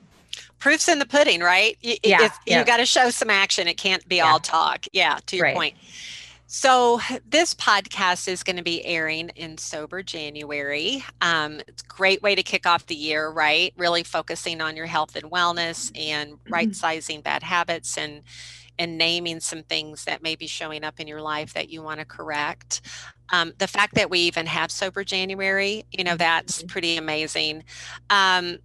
Proof's 0.59 0.88
in 0.88 0.98
the 0.98 1.07
pudding, 1.07 1.40
right? 1.40 1.76
You, 1.81 1.96
yeah, 2.02 2.31
yeah. 2.46 2.59
you 2.59 2.64
got 2.64 2.79
to 2.79 2.87
show 2.87 3.11
some 3.11 3.31
action. 3.31 3.68
It 3.68 3.76
can't 3.76 4.07
be 4.09 4.16
yeah. 4.16 4.31
all 4.31 4.38
talk. 4.38 4.87
Yeah, 4.92 5.18
to 5.26 5.37
your 5.37 5.44
right. 5.44 5.55
point. 5.55 5.74
So, 6.48 7.00
this 7.29 7.55
podcast 7.55 8.29
is 8.29 8.44
going 8.44 8.57
to 8.57 8.62
be 8.62 8.85
airing 8.85 9.31
in 9.31 9.59
Sober 9.59 10.02
January. 10.02 11.05
Um, 11.20 11.61
it's 11.66 11.83
a 11.83 11.87
great 11.87 12.22
way 12.22 12.37
to 12.37 12.42
kick 12.42 12.66
off 12.66 12.87
the 12.87 12.94
year, 12.94 13.29
right? 13.29 13.74
Really 13.76 14.05
focusing 14.05 14.61
on 14.61 14.76
your 14.76 14.87
health 14.87 15.16
and 15.16 15.31
wellness 15.31 15.90
and 15.98 16.35
mm-hmm. 16.35 16.52
right 16.52 16.74
sizing 16.74 17.20
bad 17.20 17.42
habits 17.42 17.98
and 17.98 18.22
and 18.78 18.98
naming 18.98 19.40
some 19.40 19.62
things 19.62 20.04
that 20.04 20.22
may 20.22 20.36
be 20.36 20.46
showing 20.46 20.84
up 20.84 21.00
in 21.00 21.06
your 21.06 21.22
life 21.22 21.54
that 21.54 21.68
you 21.70 21.82
want 21.82 22.00
to 22.00 22.06
correct. 22.06 22.80
Um, 23.30 23.52
the 23.58 23.66
fact 23.66 23.94
that 23.94 24.10
we 24.10 24.20
even 24.20 24.46
have 24.46 24.70
Sober 24.70 25.04
January, 25.04 25.84
you 25.90 26.04
know, 26.04 26.16
that's 26.16 26.58
mm-hmm. 26.58 26.68
pretty 26.68 26.96
amazing. 26.96 27.64
Um, 28.10 28.58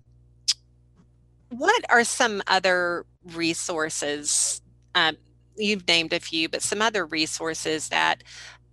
what 1.50 1.84
are 1.89 2.04
some 2.04 2.41
other 2.47 3.06
resources? 3.34 4.62
Um, 4.95 5.17
you've 5.58 5.88
named 5.88 6.13
a 6.13 6.19
few, 6.19 6.50
but 6.50 6.62
some 6.62 6.82
other 6.82 7.06
resources 7.06 7.89
that 7.89 8.24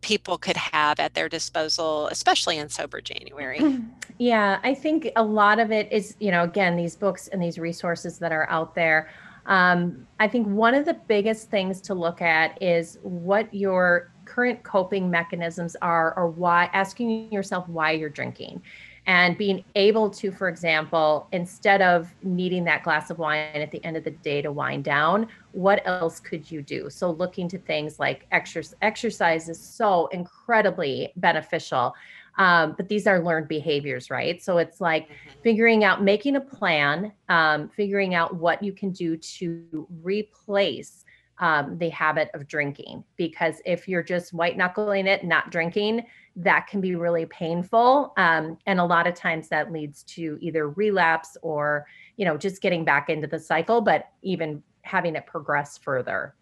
people 0.01 0.38
could 0.38 0.57
have 0.57 1.01
at 1.01 1.14
their 1.14 1.29
disposal, 1.29 2.07
especially 2.09 2.57
in 2.59 2.68
Sober 2.68 3.01
January? 3.01 3.81
Yeah, 4.18 4.61
I 4.62 4.74
think 4.74 5.11
a 5.16 5.22
lot 5.22 5.59
of 5.59 5.70
it 5.70 5.92
is, 5.92 6.16
you 6.20 6.31
know, 6.31 6.44
again, 6.44 6.77
these 6.77 6.96
books 6.96 7.29
and 7.29 7.42
these 7.42 7.59
resources 7.59 8.18
that 8.18 8.33
are 8.33 8.48
out 8.48 8.74
there. 8.74 9.11
Um, 9.49 10.07
I 10.21 10.29
think 10.29 10.47
one 10.47 10.75
of 10.75 10.85
the 10.85 10.95
biggest 10.95 11.51
things 11.51 11.81
to 11.83 11.95
look 11.95 12.21
at 12.21 12.63
is 12.63 12.99
what 13.03 13.53
your 13.53 14.13
current 14.27 14.63
coping 14.63 15.11
mechanisms 15.11 15.75
are, 15.81 16.15
or 16.17 16.29
why, 16.29 16.69
asking 16.75 17.33
yourself 17.33 17.67
why 17.69 17.93
you're 17.93 18.11
drinking. 18.11 18.63
And 19.07 19.39
being 19.39 19.65
able 19.75 20.11
to 20.11 20.31
for 20.31 20.51
example 20.51 21.29
instead 21.33 21.81
of 21.81 22.15
needing 22.23 22.63
that 22.65 22.83
glass 22.83 23.09
of 23.09 23.19
wine 23.19 23.39
at 23.55 23.71
the 23.71 23.83
end 23.83 23.97
of 23.97 24.05
the 24.05 24.11
day 24.11 24.43
to 24.43 24.53
wind 24.53 24.85
down 24.85 25.29
what 25.53 25.81
else 25.87 26.21
could 26.21 26.51
you 26.51 26.61
do? 26.61 26.91
So 26.91 27.11
looking 27.11 27.49
to 27.49 27.59
things 27.59 27.99
like 27.99 28.27
exercise 28.33 28.75
exercise 28.83 29.49
is 29.49 29.59
so 29.59 30.09
incredibly 30.09 31.13
beneficial 31.17 31.95
um, 32.38 32.74
but 32.77 32.88
these 32.88 33.07
are 33.07 33.22
learned 33.22 33.48
behaviors 33.48 34.11
right? 34.11 34.42
So 34.42 34.59
it's 34.59 34.81
like 34.81 35.05
mm-hmm. 35.05 35.40
figuring 35.42 35.85
out 35.85 36.03
making 36.03 36.37
a 36.37 36.40
plan 36.40 37.12
um, 37.29 37.68
figuring 37.68 38.14
out 38.14 38.37
what 38.37 38.62
you 38.62 38.72
can 38.72 38.90
do 38.90 39.16
to 39.16 39.87
replace 40.03 41.05
um, 41.40 41.79
the 41.79 41.88
habit 41.90 42.31
of 42.35 42.48
drinking. 42.48 43.05
Because 43.16 43.61
if 43.64 43.87
you're 43.87 44.03
just 44.03 44.33
white 44.33 44.57
knuckling 44.57 45.07
it 45.07 45.24
not 45.24 45.51
drinking 45.51 46.05
that 46.37 46.68
can 46.68 46.81
be 46.81 46.94
really 46.94 47.27
painful 47.27 48.12
um, 48.16 48.57
and 48.66 48.79
a 48.79 48.85
lot 48.85 49.09
of 49.09 49.14
times 49.14 49.48
that 49.48 49.72
leads 49.72 50.05
to 50.05 50.38
either 50.40 50.70
relapse 50.70 51.37
or 51.42 51.87
you 52.16 52.24
know 52.24 52.37
just 52.37 52.62
getting 52.62 52.85
back 52.85 53.11
into 53.11 53.27
the 53.27 53.38
cycle 53.38 53.81
but 53.81 54.11
even 54.22 54.62
having 54.83 55.16
it 55.16 55.27
progress 55.27 55.77
further. 55.79 56.35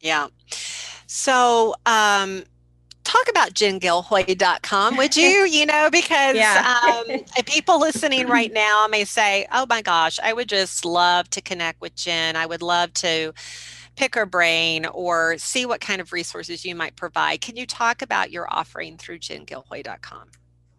Yeah. 0.00 0.28
So 1.06 1.74
um 1.86 2.44
talk 3.12 3.28
about 3.28 3.52
jengilhoi.com 3.52 4.96
would 4.96 5.16
you 5.16 5.44
you 5.50 5.66
know 5.66 5.88
because 5.90 6.36
yeah. 6.36 7.02
um, 7.08 7.20
people 7.46 7.78
listening 7.78 8.26
right 8.26 8.52
now 8.52 8.86
may 8.90 9.04
say 9.04 9.46
oh 9.52 9.66
my 9.68 9.82
gosh 9.82 10.18
i 10.22 10.32
would 10.32 10.48
just 10.48 10.84
love 10.84 11.28
to 11.28 11.40
connect 11.40 11.80
with 11.80 11.94
jen 11.94 12.36
i 12.36 12.46
would 12.46 12.62
love 12.62 12.92
to 12.94 13.32
pick 13.96 14.14
her 14.14 14.26
brain 14.26 14.86
or 14.86 15.36
see 15.38 15.66
what 15.66 15.80
kind 15.80 16.00
of 16.00 16.12
resources 16.12 16.64
you 16.64 16.74
might 16.74 16.96
provide. 16.96 17.40
Can 17.40 17.56
you 17.56 17.66
talk 17.66 18.02
about 18.02 18.30
your 18.30 18.52
offering 18.52 18.96
through 18.96 19.18
jengilhoi.com? 19.18 20.28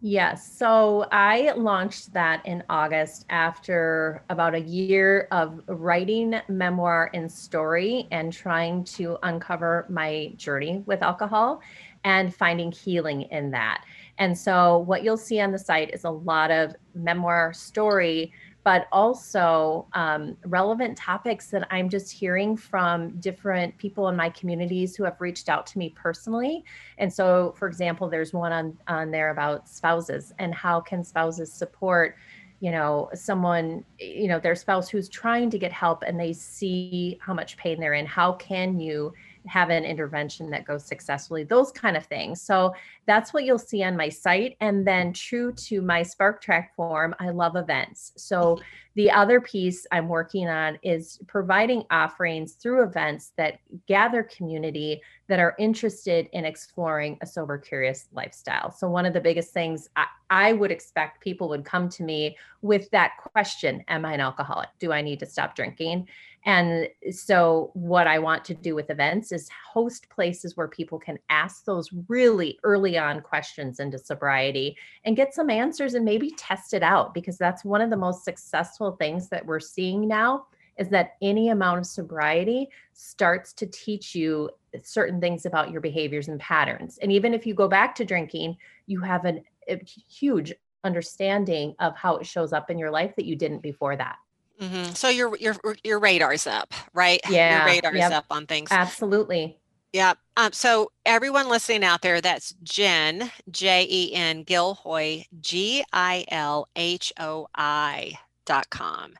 Yes. 0.06 0.52
So 0.52 1.06
I 1.12 1.52
launched 1.56 2.12
that 2.12 2.44
in 2.44 2.62
August 2.68 3.24
after 3.30 4.22
about 4.28 4.54
a 4.54 4.60
year 4.60 5.28
of 5.30 5.62
writing 5.66 6.34
memoir 6.46 7.10
and 7.14 7.32
story 7.32 8.06
and 8.10 8.30
trying 8.30 8.84
to 8.84 9.16
uncover 9.22 9.86
my 9.88 10.34
journey 10.36 10.82
with 10.84 11.02
alcohol 11.02 11.62
and 12.04 12.34
finding 12.34 12.70
healing 12.70 13.22
in 13.30 13.50
that. 13.52 13.82
And 14.18 14.36
so 14.36 14.76
what 14.80 15.04
you'll 15.04 15.16
see 15.16 15.40
on 15.40 15.52
the 15.52 15.58
site 15.58 15.94
is 15.94 16.04
a 16.04 16.10
lot 16.10 16.50
of 16.50 16.76
memoir 16.94 17.54
story 17.54 18.30
but 18.64 18.88
also 18.90 19.86
um, 19.92 20.36
relevant 20.46 20.96
topics 20.96 21.48
that 21.48 21.68
I'm 21.70 21.90
just 21.90 22.10
hearing 22.10 22.56
from 22.56 23.10
different 23.20 23.76
people 23.76 24.08
in 24.08 24.16
my 24.16 24.30
communities 24.30 24.96
who 24.96 25.04
have 25.04 25.20
reached 25.20 25.50
out 25.50 25.66
to 25.68 25.78
me 25.78 25.90
personally. 25.90 26.64
And 26.96 27.12
so, 27.12 27.54
for 27.58 27.68
example, 27.68 28.08
there's 28.08 28.32
one 28.32 28.52
on 28.52 28.76
on 28.88 29.10
there 29.10 29.30
about 29.30 29.68
spouses 29.68 30.32
and 30.38 30.54
how 30.54 30.80
can 30.80 31.04
spouses 31.04 31.52
support 31.52 32.16
you 32.60 32.70
know 32.70 33.10
someone 33.12 33.84
you 33.98 34.28
know 34.28 34.38
their 34.38 34.54
spouse 34.54 34.88
who's 34.88 35.08
trying 35.08 35.50
to 35.50 35.58
get 35.58 35.72
help 35.72 36.02
and 36.06 36.18
they 36.18 36.32
see 36.32 37.18
how 37.20 37.34
much 37.34 37.56
pain 37.56 37.78
they're 37.80 37.94
in 37.94 38.06
how 38.06 38.32
can 38.34 38.78
you 38.78 39.12
have 39.46 39.70
an 39.70 39.84
intervention 39.84 40.50
that 40.50 40.64
goes 40.64 40.84
successfully, 40.84 41.44
those 41.44 41.70
kind 41.70 41.96
of 41.96 42.06
things. 42.06 42.40
So 42.40 42.74
that's 43.06 43.32
what 43.32 43.44
you'll 43.44 43.58
see 43.58 43.82
on 43.82 43.96
my 43.96 44.08
site. 44.08 44.56
And 44.60 44.86
then, 44.86 45.12
true 45.12 45.52
to 45.52 45.82
my 45.82 46.02
Spark 46.02 46.40
Track 46.40 46.74
form, 46.74 47.14
I 47.18 47.30
love 47.30 47.56
events. 47.56 48.12
So 48.16 48.58
the 48.94 49.10
other 49.10 49.40
piece 49.40 49.86
I'm 49.90 50.08
working 50.08 50.48
on 50.48 50.78
is 50.82 51.18
providing 51.26 51.84
offerings 51.90 52.52
through 52.52 52.84
events 52.84 53.32
that 53.36 53.58
gather 53.86 54.22
community 54.22 55.00
that 55.26 55.40
are 55.40 55.56
interested 55.58 56.28
in 56.32 56.44
exploring 56.44 57.18
a 57.20 57.26
sober, 57.26 57.58
curious 57.58 58.08
lifestyle. 58.12 58.70
So, 58.70 58.88
one 58.88 59.06
of 59.06 59.12
the 59.12 59.20
biggest 59.20 59.52
things 59.52 59.88
I, 59.96 60.06
I 60.30 60.52
would 60.52 60.70
expect 60.70 61.22
people 61.22 61.48
would 61.48 61.64
come 61.64 61.88
to 61.90 62.04
me 62.04 62.36
with 62.62 62.90
that 62.90 63.12
question 63.18 63.82
Am 63.88 64.04
I 64.04 64.14
an 64.14 64.20
alcoholic? 64.20 64.68
Do 64.78 64.92
I 64.92 65.02
need 65.02 65.18
to 65.20 65.26
stop 65.26 65.56
drinking? 65.56 66.08
And 66.46 66.88
so, 67.10 67.70
what 67.72 68.06
I 68.06 68.18
want 68.18 68.44
to 68.46 68.54
do 68.54 68.74
with 68.74 68.90
events 68.90 69.32
is 69.32 69.48
host 69.72 70.08
places 70.10 70.56
where 70.56 70.68
people 70.68 70.98
can 70.98 71.18
ask 71.30 71.64
those 71.64 71.90
really 72.08 72.58
early 72.64 72.98
on 72.98 73.22
questions 73.22 73.80
into 73.80 73.98
sobriety 73.98 74.76
and 75.04 75.16
get 75.16 75.32
some 75.32 75.48
answers 75.48 75.94
and 75.94 76.04
maybe 76.04 76.30
test 76.32 76.74
it 76.74 76.82
out 76.82 77.14
because 77.14 77.38
that's 77.38 77.64
one 77.64 77.80
of 77.80 77.88
the 77.88 77.96
most 77.96 78.24
successful 78.24 78.92
things 78.92 79.28
that 79.30 79.46
we're 79.46 79.60
seeing 79.60 80.06
now 80.06 80.46
is 80.76 80.88
that 80.88 81.14
any 81.22 81.48
amount 81.50 81.78
of 81.78 81.86
sobriety 81.86 82.68
starts 82.92 83.52
to 83.54 83.66
teach 83.66 84.14
you 84.14 84.50
certain 84.82 85.20
things 85.20 85.46
about 85.46 85.70
your 85.70 85.80
behaviors 85.80 86.28
and 86.28 86.40
patterns. 86.40 86.98
And 86.98 87.12
even 87.12 87.32
if 87.32 87.46
you 87.46 87.54
go 87.54 87.68
back 87.68 87.94
to 87.96 88.04
drinking, 88.04 88.56
you 88.86 89.00
have 89.00 89.24
an, 89.24 89.44
a 89.68 89.80
huge 89.84 90.52
understanding 90.82 91.74
of 91.78 91.96
how 91.96 92.16
it 92.16 92.26
shows 92.26 92.52
up 92.52 92.70
in 92.70 92.78
your 92.78 92.90
life 92.90 93.14
that 93.16 93.24
you 93.24 93.36
didn't 93.36 93.62
before 93.62 93.96
that. 93.96 94.16
Mm-hmm. 94.60 94.92
So 94.94 95.08
your 95.08 95.36
your 95.38 95.56
your 95.82 95.98
radar's 95.98 96.46
up, 96.46 96.72
right? 96.92 97.20
Yeah, 97.28 97.58
your 97.58 97.74
radar's 97.74 97.98
yep. 97.98 98.12
up 98.12 98.26
on 98.30 98.46
things. 98.46 98.70
Absolutely. 98.70 99.58
Yeah. 99.92 100.14
Um, 100.36 100.52
so 100.52 100.90
everyone 101.06 101.48
listening 101.48 101.84
out 101.84 102.02
there, 102.02 102.20
that's 102.20 102.52
Jen 102.62 103.30
J 103.50 103.86
E 103.88 104.14
N 104.14 104.44
Gilhoi 104.44 105.26
G 105.40 105.84
I 105.92 106.24
L 106.28 106.68
H 106.74 107.12
O 107.18 107.46
I 107.54 108.18
dot 108.44 108.70
com. 108.70 109.14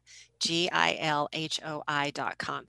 G 0.45 0.69
I 0.71 0.99
L 1.01 1.31
H 1.33 1.59
O 1.65 1.83
I 1.89 2.11
dot 2.11 2.37
com. 2.37 2.67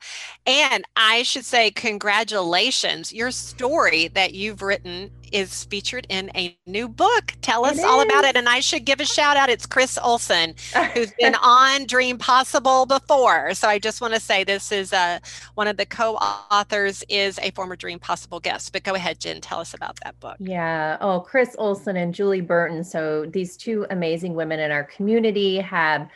And 0.48 0.86
I 0.96 1.24
should 1.24 1.44
say, 1.44 1.72
congratulations. 1.72 3.12
Your 3.12 3.32
story 3.32 4.08
that 4.10 4.34
you've 4.34 4.62
written 4.62 5.12
is 5.34 5.66
featured 5.66 6.08
in 6.08 6.32
a 6.36 6.58
new 6.66 6.88
book. 6.88 7.34
Tell 7.42 7.66
us 7.66 7.84
all 7.84 8.02
about 8.02 8.24
it. 8.24 8.38
And 8.38 8.48
I 8.48 8.62
should 8.62 8.86
give 8.86 9.02
a 9.02 9.06
shout 9.06 9.36
out. 9.36 9.50
It's 9.50 9.66
Chris 9.66 9.98
Olsen, 10.02 10.56
who's 10.94 11.12
been 11.20 11.36
on 11.36 11.86
Dream 11.86 12.18
Possible 12.18 12.86
before. 12.86 13.54
So 13.54 13.68
I 13.68 13.78
just 13.78 14.00
want 14.00 14.14
to 14.14 14.22
say 14.22 14.46
this 14.46 14.72
is 14.72 14.94
uh, 14.94 15.20
one 15.56 15.68
of 15.68 15.76
the 15.76 15.86
co 15.86 16.16
authors, 16.16 17.04
is 17.10 17.38
a 17.40 17.52
former 17.52 17.76
Dream 17.76 18.00
Possible 18.00 18.40
guest. 18.40 18.72
But 18.72 18.84
go 18.84 18.94
ahead, 18.94 19.20
Jen, 19.20 19.42
tell 19.42 19.60
us 19.60 19.74
about 19.74 20.00
that 20.06 20.18
book. 20.22 20.38
Yeah. 20.40 20.96
Oh, 21.02 21.20
Chris 21.20 21.58
Olsen 21.58 21.98
and 21.98 22.14
Julie 22.14 22.40
Burton. 22.40 22.86
So 22.86 23.26
these 23.26 23.58
two 23.58 23.86
amazing 23.90 24.34
women 24.34 24.62
in 24.62 24.72
our 24.72 24.86
community 24.86 25.58
have 25.58 26.10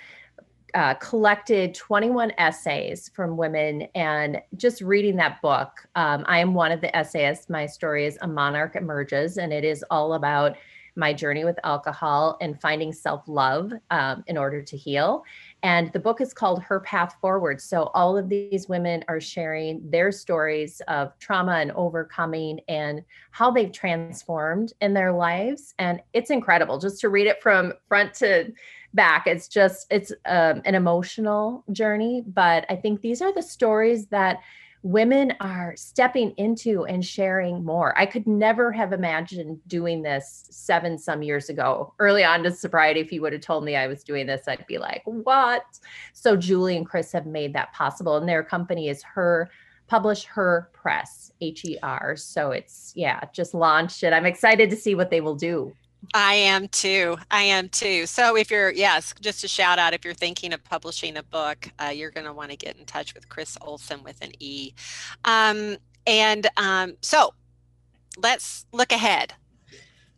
uh, 0.73 0.93
collected 0.95 1.73
21 1.75 2.31
essays 2.37 3.09
from 3.13 3.37
women 3.37 3.83
and 3.95 4.41
just 4.57 4.81
reading 4.81 5.15
that 5.15 5.41
book 5.41 5.87
um, 5.95 6.23
i 6.27 6.39
am 6.39 6.53
one 6.53 6.71
of 6.71 6.81
the 6.81 6.95
essayists. 6.95 7.49
My 7.49 7.65
story 7.65 8.05
is 8.05 8.17
a 8.21 8.27
monarch 8.27 8.75
emerges 8.75 9.37
and 9.37 9.53
it 9.53 9.63
is 9.63 9.83
all 9.89 10.13
about 10.13 10.57
my 10.95 11.13
journey 11.13 11.45
with 11.45 11.57
alcohol 11.63 12.37
and 12.41 12.59
finding 12.59 12.91
self-love 12.91 13.71
um, 13.89 14.23
in 14.27 14.37
order 14.37 14.61
to 14.61 14.77
heal. 14.77 15.23
And 15.63 15.91
the 15.93 15.99
book 15.99 16.21
is 16.21 16.33
called 16.33 16.61
her 16.63 16.79
path 16.81 17.15
forward. 17.21 17.61
So 17.61 17.91
all 17.93 18.17
of 18.17 18.29
these 18.29 18.67
women 18.67 19.03
are 19.07 19.21
sharing 19.21 19.89
their 19.89 20.11
stories 20.11 20.81
of 20.87 21.17
trauma 21.19 21.53
and 21.53 21.71
overcoming 21.71 22.59
and 22.67 23.03
how 23.31 23.51
they've 23.51 23.71
transformed 23.71 24.73
in 24.81 24.93
their 24.93 25.11
lives. 25.11 25.73
And 25.79 26.01
it's 26.13 26.31
incredible 26.31 26.79
just 26.79 26.99
to 27.01 27.09
read 27.09 27.27
it 27.27 27.41
from 27.41 27.73
front 27.87 28.13
to 28.15 28.51
back. 28.93 29.27
It's 29.27 29.47
just 29.47 29.87
it's 29.89 30.11
um, 30.25 30.61
an 30.65 30.75
emotional 30.75 31.63
journey, 31.71 32.23
but 32.27 32.65
I 32.69 32.75
think 32.75 33.01
these 33.01 33.21
are 33.21 33.33
the 33.33 33.43
stories 33.43 34.07
that 34.07 34.39
women 34.81 35.33
are 35.41 35.73
stepping 35.75 36.31
into 36.37 36.85
and 36.85 37.05
sharing 37.05 37.63
more. 37.65 37.97
I 37.97 38.05
could 38.05 38.25
never 38.25 38.71
have 38.71 38.93
imagined 38.93 39.59
doing 39.67 40.01
this 40.01 40.47
seven 40.49 40.97
some 40.97 41.21
years 41.21 41.49
ago. 41.49 41.93
Early 41.99 42.23
on 42.23 42.43
to 42.43 42.51
sobriety, 42.51 43.01
if 43.01 43.11
you 43.11 43.21
would 43.21 43.33
have 43.33 43.41
told 43.41 43.65
me 43.65 43.75
I 43.75 43.87
was 43.87 44.03
doing 44.03 44.25
this, 44.25 44.47
I'd 44.47 44.65
be 44.67 44.77
like, 44.77 45.01
what? 45.05 45.65
So 46.13 46.37
Julie 46.37 46.77
and 46.77 46.85
Chris 46.85 47.11
have 47.11 47.25
made 47.25 47.53
that 47.53 47.73
possible. 47.73 48.15
And 48.15 48.27
their 48.27 48.43
company 48.43 48.87
is 48.87 49.03
her 49.03 49.49
publish 49.89 50.23
her 50.25 50.69
press 50.71 51.31
her 51.81 52.15
so 52.15 52.51
it's 52.51 52.93
yeah 52.95 53.21
just 53.33 53.55
launched 53.55 54.03
it 54.03 54.13
i'm 54.13 54.25
excited 54.25 54.69
to 54.69 54.75
see 54.75 54.93
what 54.93 55.09
they 55.09 55.19
will 55.19 55.35
do 55.35 55.73
I 56.13 56.33
am 56.33 56.67
too. 56.69 57.17
I 57.29 57.43
am 57.43 57.69
too. 57.69 58.05
So 58.05 58.35
if 58.35 58.49
you're, 58.49 58.71
yes, 58.71 59.13
just 59.19 59.43
a 59.43 59.47
shout 59.47 59.79
out, 59.79 59.93
if 59.93 60.03
you're 60.03 60.13
thinking 60.13 60.53
of 60.53 60.63
publishing 60.63 61.17
a 61.17 61.23
book, 61.23 61.69
uh, 61.79 61.89
you're 61.89 62.11
going 62.11 62.25
to 62.25 62.33
want 62.33 62.51
to 62.51 62.57
get 62.57 62.77
in 62.77 62.85
touch 62.85 63.13
with 63.13 63.29
Chris 63.29 63.57
Olsen 63.61 64.03
with 64.03 64.21
an 64.21 64.31
E. 64.39 64.73
Um, 65.25 65.77
and 66.07 66.47
um, 66.57 66.95
so 67.01 67.33
let's 68.17 68.65
look 68.71 68.91
ahead. 68.91 69.33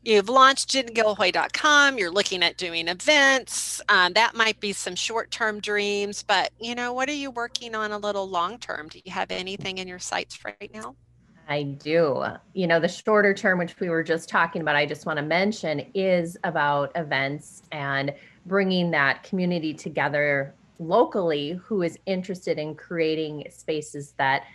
You've 0.03 0.29
launched 0.29 0.69
jengilhoi.com. 0.69 1.97
You're 1.97 2.09
looking 2.09 2.41
at 2.41 2.57
doing 2.57 2.87
events. 2.87 3.81
Um, 3.87 4.13
that 4.13 4.33
might 4.33 4.59
be 4.59 4.73
some 4.73 4.95
short-term 4.95 5.59
dreams, 5.59 6.23
but 6.23 6.51
you 6.59 6.73
know, 6.73 6.93
what 6.93 7.07
are 7.07 7.13
you 7.13 7.29
working 7.29 7.75
on 7.75 7.91
a 7.91 7.99
little 7.99 8.27
long-term? 8.27 8.87
Do 8.87 8.99
you 9.05 9.11
have 9.11 9.29
anything 9.29 9.77
in 9.77 9.87
your 9.87 9.99
sights 9.99 10.43
right 10.43 10.71
now? 10.73 10.95
I 11.47 11.63
do. 11.63 12.23
You 12.53 12.67
know, 12.67 12.79
the 12.79 12.87
shorter 12.87 13.33
term, 13.33 13.59
which 13.59 13.79
we 13.79 13.89
were 13.89 14.03
just 14.03 14.29
talking 14.29 14.61
about, 14.61 14.75
I 14.75 14.85
just 14.85 15.05
want 15.05 15.17
to 15.17 15.23
mention 15.23 15.85
is 15.93 16.37
about 16.43 16.91
events 16.95 17.63
and 17.71 18.13
bringing 18.45 18.91
that 18.91 19.23
community 19.23 19.73
together 19.73 20.55
locally 20.81 21.59
who 21.63 21.83
is 21.83 21.97
interested 22.05 22.57
in 22.57 22.75
creating 22.75 23.45
spaces 23.49 24.13
that 24.17 24.45